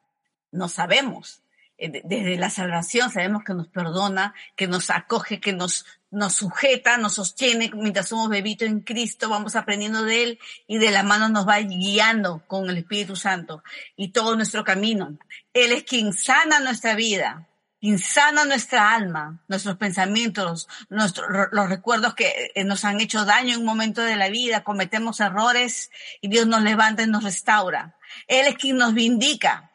No 0.53 0.69
sabemos. 0.69 1.43
Eh, 1.79 2.03
desde 2.05 2.39
la 2.39 2.49
salvación 2.49 3.11
sabemos 3.11 3.45
que 3.45 3.53
nos 3.53 3.69
perdona, 3.69 4.35
que 4.57 4.67
nos 4.67 4.91
acoge, 4.91 5.41
que 5.41 5.53
nos, 5.53 5.85
nos 6.11 6.33
sujeta, 6.33 6.97
nos 6.97 7.15
sostiene 7.15 7.71
mientras 7.75 8.09
somos 8.09 8.31
bebitos 8.31 8.67
en 8.67 8.81
Cristo, 8.81 9.29
vamos 9.29 9.57
aprendiendo 9.57 10.03
de 10.03 10.23
Él 10.23 10.39
y 10.67 10.79
de 10.79 10.91
la 10.91 11.03
mano 11.03 11.29
nos 11.29 11.47
va 11.47 11.59
guiando 11.59 12.43
con 12.47 12.71
el 12.71 12.79
Espíritu 12.79 13.15
Santo 13.15 13.63
y 13.95 14.09
todo 14.09 14.37
nuestro 14.37 14.65
camino. 14.65 15.19
Él 15.53 15.73
es 15.73 15.85
quien 15.85 16.15
sana 16.15 16.61
nuestra 16.61 16.95
vida, 16.95 17.47
quien 17.87 18.01
sana 18.01 18.45
nuestra 18.45 18.97
alma, 18.97 19.39
nuestros 19.47 19.77
pensamientos, 19.77 20.67
los 20.89 21.69
recuerdos 21.69 22.15
que 22.15 22.51
eh, 22.53 22.65
nos 22.65 22.85
han 22.85 23.01
hecho 23.01 23.25
daño 23.25 23.55
en 23.55 23.61
un 23.61 23.65
momento 23.65 24.03
de 24.03 24.17
la 24.17 24.29
vida, 24.29 24.65
cometemos 24.65 25.21
errores 25.21 25.93
y 26.21 26.27
Dios 26.27 26.49
nos 26.49 26.63
levanta 26.63 27.05
y 27.05 27.07
nos 27.07 27.23
restaura. 27.23 27.97
Él 28.27 28.49
es 28.49 28.57
quien 28.57 28.77
nos 28.77 28.93
vindica. 28.93 29.71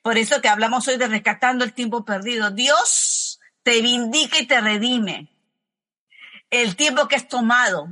Por 0.00 0.16
eso 0.16 0.40
te 0.40 0.48
hablamos 0.48 0.86
hoy 0.86 0.96
de 0.96 1.08
rescatando 1.08 1.64
el 1.64 1.72
tiempo 1.72 2.04
perdido. 2.04 2.52
Dios 2.52 3.40
te 3.64 3.82
vindica 3.82 4.38
y 4.38 4.46
te 4.46 4.60
redime. 4.60 5.28
El 6.50 6.76
tiempo 6.76 7.08
que 7.08 7.16
has 7.16 7.26
tomado, 7.26 7.88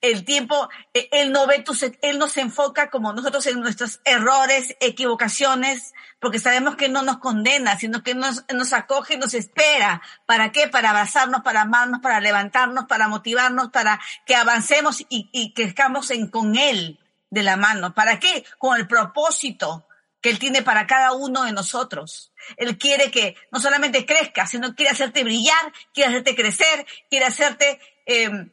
el 0.00 0.24
tiempo, 0.24 0.68
e, 0.94 1.08
Él 1.12 1.32
no 1.32 1.46
ve 1.46 1.60
tus, 1.60 1.82
Él 1.82 2.18
nos 2.18 2.36
enfoca 2.36 2.90
como 2.90 3.12
nosotros 3.12 3.46
en 3.46 3.60
nuestros 3.60 4.00
errores, 4.04 4.76
equivocaciones, 4.80 5.92
porque 6.20 6.38
sabemos 6.38 6.76
que 6.76 6.88
no 6.88 7.02
nos 7.02 7.18
condena, 7.18 7.78
sino 7.78 8.02
que 8.02 8.14
nos, 8.14 8.44
nos 8.52 8.72
acoge, 8.72 9.16
nos 9.16 9.34
espera. 9.34 10.02
¿Para 10.26 10.52
qué? 10.52 10.68
Para 10.68 10.90
abrazarnos, 10.90 11.42
para 11.42 11.62
amarnos, 11.62 12.00
para 12.00 12.20
levantarnos, 12.20 12.86
para 12.86 13.08
motivarnos, 13.08 13.70
para 13.70 14.00
que 14.26 14.34
avancemos 14.34 15.00
y, 15.08 15.28
y 15.32 15.52
crezcamos 15.54 16.10
en, 16.10 16.28
con 16.28 16.56
Él 16.56 16.98
de 17.30 17.42
la 17.42 17.56
mano. 17.56 17.94
¿Para 17.94 18.18
qué? 18.18 18.44
Con 18.58 18.76
el 18.76 18.86
propósito 18.86 19.86
que 20.20 20.30
Él 20.30 20.38
tiene 20.38 20.62
para 20.62 20.86
cada 20.86 21.12
uno 21.12 21.44
de 21.44 21.52
nosotros. 21.52 22.32
Él 22.56 22.76
quiere 22.78 23.10
que 23.10 23.36
no 23.50 23.60
solamente 23.60 24.04
crezca, 24.04 24.46
sino 24.46 24.74
quiere 24.74 24.92
hacerte 24.92 25.24
brillar, 25.24 25.72
quiere 25.94 26.10
hacerte 26.10 26.34
crecer, 26.34 26.86
quiere 27.08 27.26
hacerte 27.26 27.80
eh, 28.06 28.50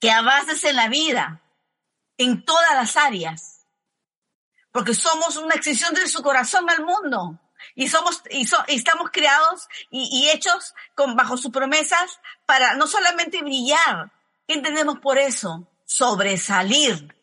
que 0.00 0.10
avances 0.10 0.64
en 0.64 0.76
la 0.76 0.88
vida, 0.88 1.42
en 2.18 2.44
todas 2.44 2.74
las 2.74 2.96
áreas. 2.96 3.66
Porque 4.72 4.94
somos 4.94 5.36
una 5.36 5.54
extensión 5.54 5.94
de 5.94 6.08
su 6.08 6.22
corazón 6.22 6.68
al 6.70 6.84
mundo. 6.84 7.38
Y 7.74 7.88
somos, 7.88 8.22
y, 8.30 8.48
estamos 8.68 9.10
creados 9.12 9.68
y, 9.90 10.08
y 10.12 10.30
hechos 10.30 10.74
con, 10.94 11.14
bajo 11.14 11.36
sus 11.36 11.50
promesas 11.50 12.20
para 12.46 12.74
no 12.74 12.86
solamente 12.86 13.42
brillar. 13.42 14.10
¿Qué 14.48 14.54
entendemos 14.54 14.98
por 15.00 15.18
eso? 15.18 15.68
Sobresalir 15.84 17.14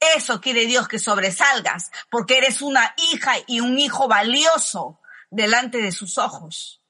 eso 0.00 0.40
quiere 0.40 0.66
Dios 0.66 0.88
que 0.88 0.98
sobresalgas, 0.98 1.90
porque 2.10 2.38
eres 2.38 2.62
una 2.62 2.94
hija 3.12 3.32
y 3.46 3.60
un 3.60 3.78
hijo 3.78 4.08
valioso 4.08 5.00
delante 5.30 5.78
de 5.78 5.92
sus 5.92 6.18
ojos. 6.18 6.82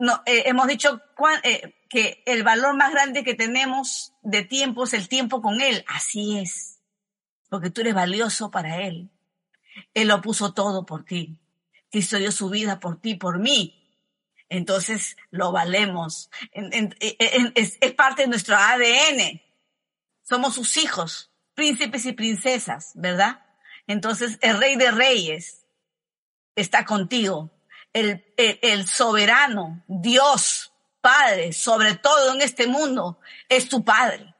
No, 0.00 0.22
eh, 0.24 0.44
hemos 0.46 0.66
dicho 0.66 1.00
eh, 1.44 1.74
que 1.90 2.22
el 2.26 2.42
valor 2.42 2.74
más 2.74 2.90
grande 2.90 3.22
que 3.22 3.34
tenemos 3.34 4.14
de 4.22 4.42
tiempo 4.42 4.84
es 4.84 4.94
el 4.94 5.08
tiempo 5.08 5.42
con 5.42 5.60
Él. 5.60 5.84
Así 5.86 6.38
es, 6.38 6.80
porque 7.50 7.70
tú 7.70 7.82
eres 7.82 7.94
valioso 7.94 8.50
para 8.50 8.78
Él. 8.82 9.10
Él 9.94 10.08
lo 10.08 10.22
puso 10.22 10.54
todo 10.54 10.86
por 10.86 11.04
ti. 11.04 11.38
Cristo 11.90 12.16
dio 12.16 12.32
su 12.32 12.48
vida 12.48 12.80
por 12.80 13.00
ti, 13.00 13.14
por 13.14 13.38
mí. 13.38 13.76
Entonces 14.48 15.16
lo 15.30 15.52
valemos. 15.52 16.30
es, 16.50 17.78
es 17.80 17.92
parte 17.92 18.22
de 18.22 18.28
nuestro 18.28 18.56
ADN. 18.56 19.42
Somos 20.22 20.54
sus 20.54 20.76
hijos 20.78 21.30
príncipes 21.54 22.06
y 22.06 22.12
princesas, 22.12 22.92
¿verdad? 22.94 23.44
Entonces 23.86 24.38
el 24.40 24.58
rey 24.58 24.76
de 24.76 24.90
reyes 24.92 25.66
está 26.56 26.86
contigo. 26.86 27.50
El, 27.92 28.24
el, 28.36 28.86
soberano, 28.86 29.82
Dios, 29.88 30.72
Padre, 31.00 31.52
sobre 31.52 31.94
todo 31.94 32.34
en 32.34 32.42
este 32.42 32.66
mundo, 32.66 33.20
es 33.48 33.68
tu 33.68 33.84
Padre. 33.84 34.34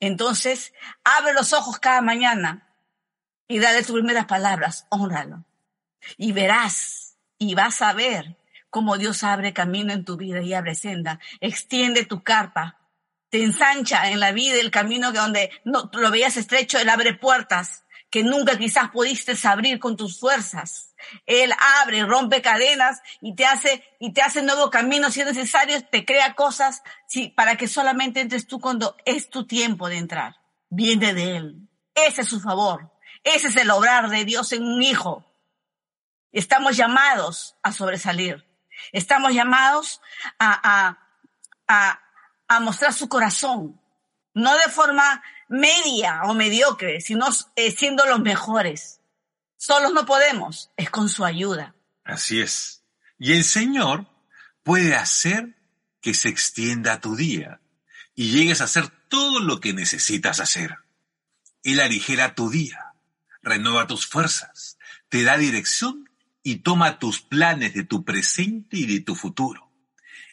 Entonces, 0.00 0.72
abre 1.04 1.32
los 1.32 1.52
ojos 1.52 1.78
cada 1.78 2.02
mañana 2.02 2.68
y 3.48 3.58
dale 3.58 3.82
tus 3.82 3.92
primeras 3.92 4.26
palabras, 4.26 4.86
honralo. 4.90 5.44
Y 6.16 6.32
verás 6.32 7.16
y 7.38 7.54
vas 7.54 7.80
a 7.82 7.92
ver 7.92 8.36
cómo 8.68 8.98
Dios 8.98 9.22
abre 9.24 9.52
camino 9.52 9.92
en 9.92 10.04
tu 10.04 10.16
vida 10.16 10.42
y 10.42 10.54
abre 10.54 10.74
senda. 10.74 11.20
Extiende 11.40 12.04
tu 12.04 12.22
carpa 12.22 12.82
te 13.32 13.42
ensancha 13.42 14.10
en 14.10 14.20
la 14.20 14.32
vida 14.32 14.60
el 14.60 14.70
camino 14.70 15.10
que 15.10 15.16
donde 15.16 15.50
no 15.64 15.90
lo 15.94 16.10
veías 16.10 16.36
estrecho, 16.36 16.78
Él 16.78 16.90
abre 16.90 17.14
puertas 17.14 17.82
que 18.12 18.22
nunca 18.22 18.58
quizás 18.58 18.90
pudiste 18.90 19.34
abrir 19.48 19.80
con 19.80 19.96
tus 19.96 20.20
fuerzas. 20.20 20.94
Él 21.26 21.50
abre, 21.80 22.04
rompe 22.04 22.42
cadenas 22.42 23.00
y 23.22 23.34
te 23.34 23.46
hace, 23.46 23.82
y 23.98 24.12
te 24.12 24.20
hace 24.20 24.42
nuevos 24.42 24.68
caminos 24.70 25.14
si 25.14 25.22
es 25.22 25.26
necesario, 25.26 25.82
te 25.86 26.04
crea 26.04 26.34
cosas 26.34 26.82
sí, 27.08 27.30
para 27.30 27.56
que 27.56 27.66
solamente 27.66 28.20
entres 28.20 28.46
tú 28.46 28.60
cuando 28.60 28.96
es 29.06 29.30
tu 29.30 29.46
tiempo 29.46 29.88
de 29.88 29.96
entrar. 29.96 30.36
Viene 30.68 31.14
de 31.14 31.36
Él. 31.38 31.68
Ese 31.94 32.20
es 32.20 32.28
su 32.28 32.40
favor. 32.40 32.92
Ese 33.24 33.48
es 33.48 33.56
el 33.56 33.70
obrar 33.70 34.10
de 34.10 34.26
Dios 34.26 34.52
en 34.52 34.62
un 34.62 34.82
hijo. 34.82 35.24
Estamos 36.32 36.76
llamados 36.76 37.56
a 37.62 37.72
sobresalir. 37.72 38.46
Estamos 38.92 39.32
llamados 39.32 40.02
a, 40.38 40.60
a, 40.62 40.98
a 41.66 42.02
a 42.56 42.60
mostrar 42.60 42.92
su 42.92 43.08
corazón, 43.08 43.80
no 44.34 44.56
de 44.56 44.70
forma 44.70 45.22
media 45.48 46.22
o 46.24 46.34
mediocre, 46.34 47.00
sino 47.00 47.28
eh, 47.56 47.70
siendo 47.70 48.06
los 48.06 48.20
mejores. 48.20 49.00
Solos 49.56 49.92
no 49.92 50.06
podemos, 50.06 50.70
es 50.76 50.90
con 50.90 51.08
su 51.08 51.24
ayuda. 51.24 51.74
Así 52.04 52.40
es. 52.40 52.82
Y 53.18 53.32
el 53.32 53.44
Señor 53.44 54.06
puede 54.62 54.94
hacer 54.94 55.56
que 56.00 56.14
se 56.14 56.28
extienda 56.28 57.00
tu 57.00 57.14
día 57.14 57.60
y 58.14 58.30
llegues 58.30 58.60
a 58.60 58.64
hacer 58.64 58.88
todo 59.08 59.40
lo 59.40 59.60
que 59.60 59.72
necesitas 59.72 60.40
hacer. 60.40 60.78
Él 61.62 61.80
aligera 61.80 62.34
tu 62.34 62.50
día, 62.50 62.94
renueva 63.42 63.86
tus 63.86 64.06
fuerzas, 64.06 64.78
te 65.08 65.22
da 65.22 65.36
dirección 65.36 66.10
y 66.42 66.56
toma 66.56 66.98
tus 66.98 67.20
planes 67.20 67.74
de 67.74 67.84
tu 67.84 68.04
presente 68.04 68.78
y 68.78 68.86
de 68.86 69.00
tu 69.00 69.14
futuro. 69.14 69.70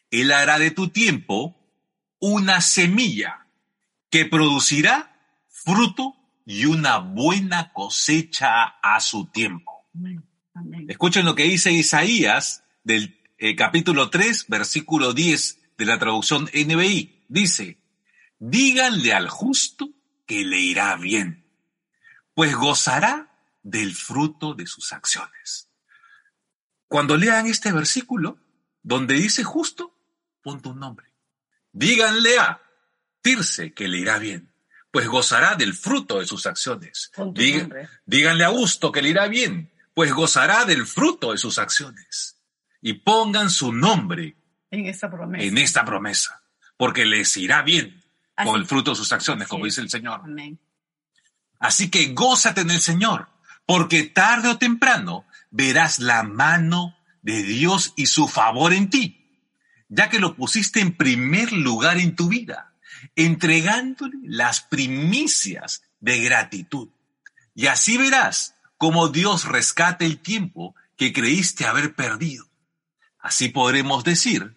Él 0.10 0.32
hará 0.32 0.58
de 0.58 0.72
tu 0.72 0.90
tiempo 0.90 1.56
una 2.20 2.62
semilla 2.62 3.46
que 4.10 4.26
producirá 4.26 5.16
fruto 5.48 6.16
y 6.46 6.66
una 6.66 6.98
buena 6.98 7.72
cosecha 7.74 8.64
a 8.82 9.00
su 9.00 9.28
tiempo. 9.28 9.88
Escuchen 10.88 11.26
lo 11.26 11.36
que 11.36 11.44
dice 11.44 11.72
Isaías 11.72 12.64
del 12.84 13.22
eh, 13.38 13.56
capítulo 13.56 14.10
3, 14.10 14.48
versículo 14.48 15.14
10 15.14 15.60
de 15.78 15.86
la 15.86 16.00
traducción 16.00 16.50
NBI. 16.54 17.26
Dice, 17.28 17.78
díganle 18.40 19.14
al 19.14 19.30
justo 19.30 19.90
que 20.26 20.44
le 20.44 20.60
irá 20.60 20.96
bien, 20.96 21.46
pues 22.34 22.56
gozará 22.56 23.30
del 23.62 23.96
fruto 23.96 24.56
de 24.56 24.66
sus 24.66 24.92
acciones. 24.92 25.70
Cuando 26.88 27.18
lean 27.18 27.46
este 27.46 27.72
versículo, 27.72 28.40
donde 28.82 29.16
dice 29.16 29.44
justo, 29.44 29.96
ponte 30.42 30.70
un 30.70 30.80
nombre. 30.80 31.14
Díganle 31.72 32.40
a 32.40 32.62
Tirse 33.22 33.74
que 33.74 33.88
le 33.88 33.98
irá 33.98 34.18
bien, 34.18 34.52
pues 34.92 35.08
gozará 35.08 35.56
del 35.56 35.74
fruto 35.74 36.20
de 36.20 36.26
sus 36.26 36.46
acciones. 36.46 37.12
díganle 38.06 38.44
a 38.44 38.48
Augusto 38.48 38.92
que 38.92 39.02
le 39.02 39.10
irá 39.10 39.28
bien, 39.28 39.72
pues 39.94 40.14
gozará 40.14 40.66
del 40.66 40.86
fruto 40.86 41.32
de 41.32 41.38
sus 41.38 41.58
acciones. 41.58 42.38
Y 42.82 42.94
pongan 42.94 43.50
su 43.50 43.74
nombre 43.74 44.36
en 44.72 44.86
esta 44.86 45.10
promesa, 45.10 45.44
en 45.44 45.58
esta 45.58 45.84
promesa 45.84 46.42
porque 46.78 47.06
les 47.06 47.36
irá 47.36 47.62
bien 47.62 48.02
con 48.42 48.56
el 48.56 48.66
fruto 48.66 48.92
de 48.92 48.96
sus 48.96 49.12
acciones, 49.12 49.50
como 49.50 49.66
dice 49.66 49.82
el 49.82 49.90
Señor. 49.90 50.22
Así 51.60 51.92
que 51.92 52.14
gózate 52.14 52.62
en 52.62 52.72
el 52.72 52.80
Señor, 52.80 53.28
porque 53.66 54.04
tarde 54.04 54.48
o 54.48 54.58
temprano 54.58 55.26
verás 55.52 56.00
la 56.00 56.24
mano 56.24 56.96
de 57.22 57.44
Dios 57.44 57.92
y 57.98 58.06
su 58.06 58.30
favor 58.30 58.72
en 58.72 58.90
ti 58.90 59.20
ya 59.90 60.10
que 60.10 60.20
lo 60.20 60.36
pusiste 60.36 60.80
en 60.80 60.96
primer 60.96 61.52
lugar 61.52 61.98
en 61.98 62.16
tu 62.16 62.30
vida, 62.30 62.69
entregándole 63.16 64.18
las 64.24 64.62
primicias 64.62 65.84
de 66.00 66.22
gratitud. 66.22 66.90
Y 67.56 67.68
así 67.68 67.98
verás 67.98 68.56
cómo 68.78 69.10
Dios 69.10 69.46
rescata 69.46 70.06
el 70.06 70.20
tiempo 70.20 70.76
que 70.96 71.14
creíste 71.14 71.66
haber 71.66 71.96
perdido. 71.96 72.50
Así 73.20 73.50
podremos 73.50 74.04
decir, 74.04 74.56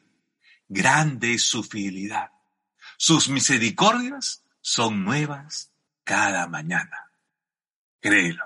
grande 0.68 1.34
es 1.34 1.44
su 1.44 1.64
fidelidad. 1.64 2.30
Sus 2.96 3.28
misericordias 3.28 4.44
son 4.60 5.04
nuevas 5.04 5.72
cada 6.04 6.46
mañana. 6.46 7.10
Créelo. 8.00 8.44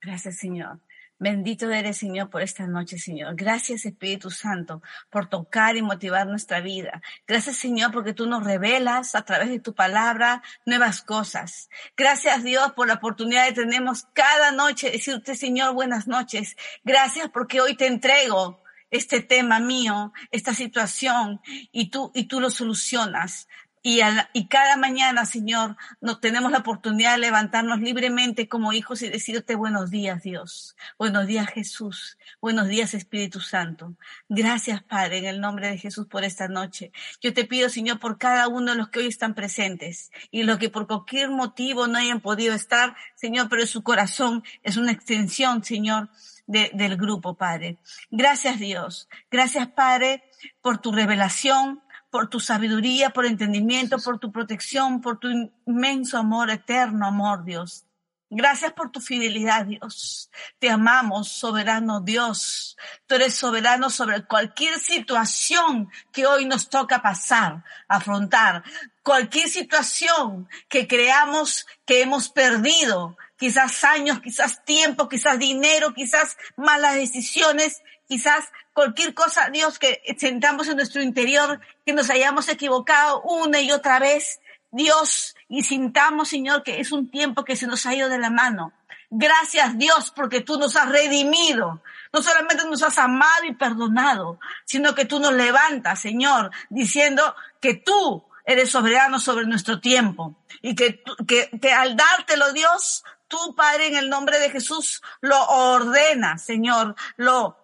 Gracias, 0.00 0.36
Señor. 0.36 0.80
Bendito 1.22 1.70
eres, 1.70 1.98
Señor, 1.98 2.30
por 2.30 2.42
esta 2.42 2.66
noche, 2.66 2.98
Señor. 2.98 3.36
Gracias, 3.36 3.86
Espíritu 3.86 4.28
Santo, 4.28 4.82
por 5.08 5.28
tocar 5.28 5.76
y 5.76 5.82
motivar 5.82 6.26
nuestra 6.26 6.60
vida. 6.60 7.00
Gracias, 7.28 7.58
Señor, 7.58 7.92
porque 7.92 8.12
tú 8.12 8.26
nos 8.26 8.42
revelas 8.42 9.14
a 9.14 9.22
través 9.24 9.48
de 9.48 9.60
tu 9.60 9.72
palabra 9.72 10.42
nuevas 10.66 11.00
cosas. 11.00 11.70
Gracias, 11.96 12.42
Dios, 12.42 12.72
por 12.72 12.88
la 12.88 12.94
oportunidad 12.94 13.46
que 13.46 13.52
tenemos 13.52 14.08
cada 14.12 14.50
noche 14.50 14.90
decirte, 14.90 15.36
Señor, 15.36 15.74
buenas 15.74 16.08
noches. 16.08 16.56
Gracias 16.82 17.30
porque 17.32 17.60
hoy 17.60 17.76
te 17.76 17.86
entrego 17.86 18.60
este 18.90 19.20
tema 19.20 19.60
mío, 19.60 20.12
esta 20.32 20.54
situación, 20.54 21.40
y 21.70 21.90
tú, 21.90 22.10
y 22.14 22.24
tú 22.24 22.40
lo 22.40 22.50
solucionas. 22.50 23.48
Y, 23.84 24.00
cada 24.46 24.76
mañana, 24.76 25.24
Señor, 25.26 25.76
nos 26.00 26.20
tenemos 26.20 26.52
la 26.52 26.58
oportunidad 26.58 27.14
de 27.14 27.18
levantarnos 27.18 27.80
libremente 27.80 28.48
como 28.48 28.72
hijos 28.72 29.02
y 29.02 29.08
decirte 29.08 29.56
buenos 29.56 29.90
días, 29.90 30.22
Dios. 30.22 30.76
Buenos 31.00 31.26
días, 31.26 31.48
Jesús. 31.48 32.16
Buenos 32.40 32.68
días, 32.68 32.94
Espíritu 32.94 33.40
Santo. 33.40 33.96
Gracias, 34.28 34.84
Padre, 34.84 35.18
en 35.18 35.24
el 35.24 35.40
nombre 35.40 35.68
de 35.68 35.78
Jesús 35.78 36.06
por 36.06 36.22
esta 36.22 36.46
noche. 36.46 36.92
Yo 37.20 37.34
te 37.34 37.44
pido, 37.44 37.68
Señor, 37.68 37.98
por 37.98 38.18
cada 38.18 38.46
uno 38.46 38.70
de 38.70 38.78
los 38.78 38.88
que 38.88 39.00
hoy 39.00 39.08
están 39.08 39.34
presentes 39.34 40.12
y 40.30 40.44
los 40.44 40.58
que 40.58 40.70
por 40.70 40.86
cualquier 40.86 41.30
motivo 41.30 41.88
no 41.88 41.98
hayan 41.98 42.20
podido 42.20 42.54
estar, 42.54 42.94
Señor, 43.16 43.48
pero 43.48 43.66
su 43.66 43.82
corazón 43.82 44.44
es 44.62 44.76
una 44.76 44.92
extensión, 44.92 45.64
Señor, 45.64 46.08
de, 46.46 46.70
del 46.74 46.96
grupo, 46.96 47.34
Padre. 47.34 47.78
Gracias, 48.12 48.60
Dios. 48.60 49.08
Gracias, 49.28 49.66
Padre, 49.66 50.22
por 50.60 50.78
tu 50.78 50.92
revelación 50.92 51.82
por 52.12 52.28
tu 52.28 52.40
sabiduría, 52.40 53.08
por 53.08 53.24
entendimiento, 53.24 53.96
por 53.98 54.18
tu 54.18 54.30
protección, 54.30 55.00
por 55.00 55.18
tu 55.18 55.28
inmenso 55.64 56.18
amor, 56.18 56.50
eterno 56.50 57.06
amor, 57.06 57.42
Dios. 57.42 57.86
Gracias 58.28 58.74
por 58.74 58.92
tu 58.92 59.00
fidelidad, 59.00 59.64
Dios. 59.64 60.30
Te 60.58 60.68
amamos, 60.68 61.28
soberano 61.28 62.02
Dios. 62.02 62.76
Tú 63.06 63.14
eres 63.14 63.34
soberano 63.34 63.88
sobre 63.88 64.26
cualquier 64.26 64.78
situación 64.78 65.90
que 66.12 66.26
hoy 66.26 66.44
nos 66.44 66.68
toca 66.68 67.00
pasar, 67.00 67.64
afrontar. 67.88 68.62
Cualquier 69.02 69.48
situación 69.48 70.50
que 70.68 70.86
creamos 70.86 71.66
que 71.86 72.02
hemos 72.02 72.28
perdido, 72.28 73.16
quizás 73.38 73.84
años, 73.84 74.20
quizás 74.20 74.62
tiempo, 74.66 75.08
quizás 75.08 75.38
dinero, 75.38 75.94
quizás 75.94 76.36
malas 76.56 76.94
decisiones, 76.94 77.82
quizás 78.12 78.44
cualquier 78.74 79.14
cosa, 79.14 79.48
Dios, 79.48 79.78
que 79.78 80.02
sentamos 80.18 80.68
en 80.68 80.76
nuestro 80.76 81.00
interior, 81.00 81.60
que 81.86 81.94
nos 81.94 82.10
hayamos 82.10 82.46
equivocado 82.50 83.22
una 83.22 83.62
y 83.62 83.72
otra 83.72 83.98
vez, 83.98 84.42
Dios, 84.70 85.34
y 85.48 85.62
sintamos, 85.62 86.28
Señor, 86.28 86.62
que 86.62 86.78
es 86.78 86.92
un 86.92 87.10
tiempo 87.10 87.42
que 87.42 87.56
se 87.56 87.66
nos 87.66 87.86
ha 87.86 87.94
ido 87.94 88.10
de 88.10 88.18
la 88.18 88.28
mano. 88.28 88.74
Gracias, 89.08 89.78
Dios, 89.78 90.12
porque 90.14 90.42
tú 90.42 90.58
nos 90.58 90.76
has 90.76 90.90
redimido. 90.90 91.82
No 92.12 92.22
solamente 92.22 92.66
nos 92.66 92.82
has 92.82 92.98
amado 92.98 93.46
y 93.46 93.54
perdonado, 93.54 94.38
sino 94.66 94.94
que 94.94 95.06
tú 95.06 95.18
nos 95.18 95.32
levantas, 95.32 95.98
Señor, 95.98 96.50
diciendo 96.68 97.34
que 97.62 97.72
tú 97.72 98.22
eres 98.44 98.68
soberano 98.70 99.20
sobre 99.20 99.46
nuestro 99.46 99.80
tiempo 99.80 100.34
y 100.60 100.74
que, 100.74 101.02
que, 101.26 101.48
que 101.62 101.72
al 101.72 101.96
dártelo, 101.96 102.52
Dios, 102.52 103.04
tú, 103.26 103.54
Padre, 103.54 103.86
en 103.86 103.96
el 103.96 104.10
nombre 104.10 104.38
de 104.38 104.50
Jesús, 104.50 105.00
lo 105.22 105.42
ordenas, 105.46 106.44
Señor, 106.44 106.94
lo 107.16 107.61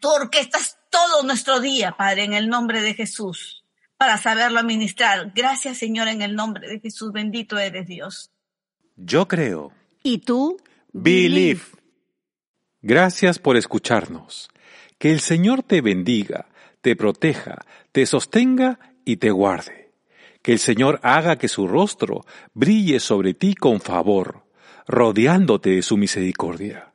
Tú 0.00 0.08
orquestas 0.08 0.78
todo 0.90 1.22
nuestro 1.24 1.60
día, 1.60 1.92
Padre, 1.96 2.24
en 2.24 2.34
el 2.34 2.48
nombre 2.48 2.80
de 2.80 2.94
Jesús, 2.94 3.64
para 3.96 4.18
saberlo 4.18 4.60
administrar. 4.60 5.32
Gracias, 5.34 5.78
Señor, 5.78 6.08
en 6.08 6.22
el 6.22 6.34
nombre 6.34 6.68
de 6.68 6.80
Jesús. 6.80 7.12
Bendito 7.12 7.58
eres 7.58 7.86
Dios. 7.86 8.30
Yo 8.96 9.26
creo. 9.26 9.72
¿Y 10.02 10.18
tú? 10.18 10.58
Believe. 10.92 11.62
Gracias 12.80 13.38
por 13.38 13.56
escucharnos. 13.56 14.50
Que 14.98 15.12
el 15.12 15.20
Señor 15.20 15.62
te 15.62 15.80
bendiga, 15.80 16.46
te 16.80 16.94
proteja, 16.94 17.64
te 17.90 18.06
sostenga 18.06 18.78
y 19.04 19.16
te 19.16 19.30
guarde. 19.30 19.92
Que 20.42 20.52
el 20.52 20.58
Señor 20.58 21.00
haga 21.02 21.36
que 21.36 21.48
su 21.48 21.66
rostro 21.66 22.24
brille 22.54 23.00
sobre 23.00 23.34
ti 23.34 23.54
con 23.54 23.80
favor, 23.80 24.44
rodeándote 24.86 25.70
de 25.70 25.82
su 25.82 25.96
misericordia 25.96 26.91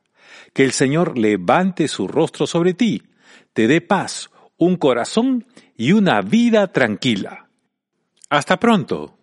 que 0.58 0.64
el 0.64 0.72
Señor 0.72 1.16
levante 1.16 1.86
su 1.86 2.08
rostro 2.08 2.44
sobre 2.44 2.74
ti, 2.74 3.04
te 3.52 3.68
dé 3.68 3.80
paz, 3.80 4.28
un 4.56 4.74
corazón 4.74 5.46
y 5.76 5.92
una 5.92 6.20
vida 6.20 6.72
tranquila. 6.72 7.48
Hasta 8.28 8.58
pronto. 8.58 9.17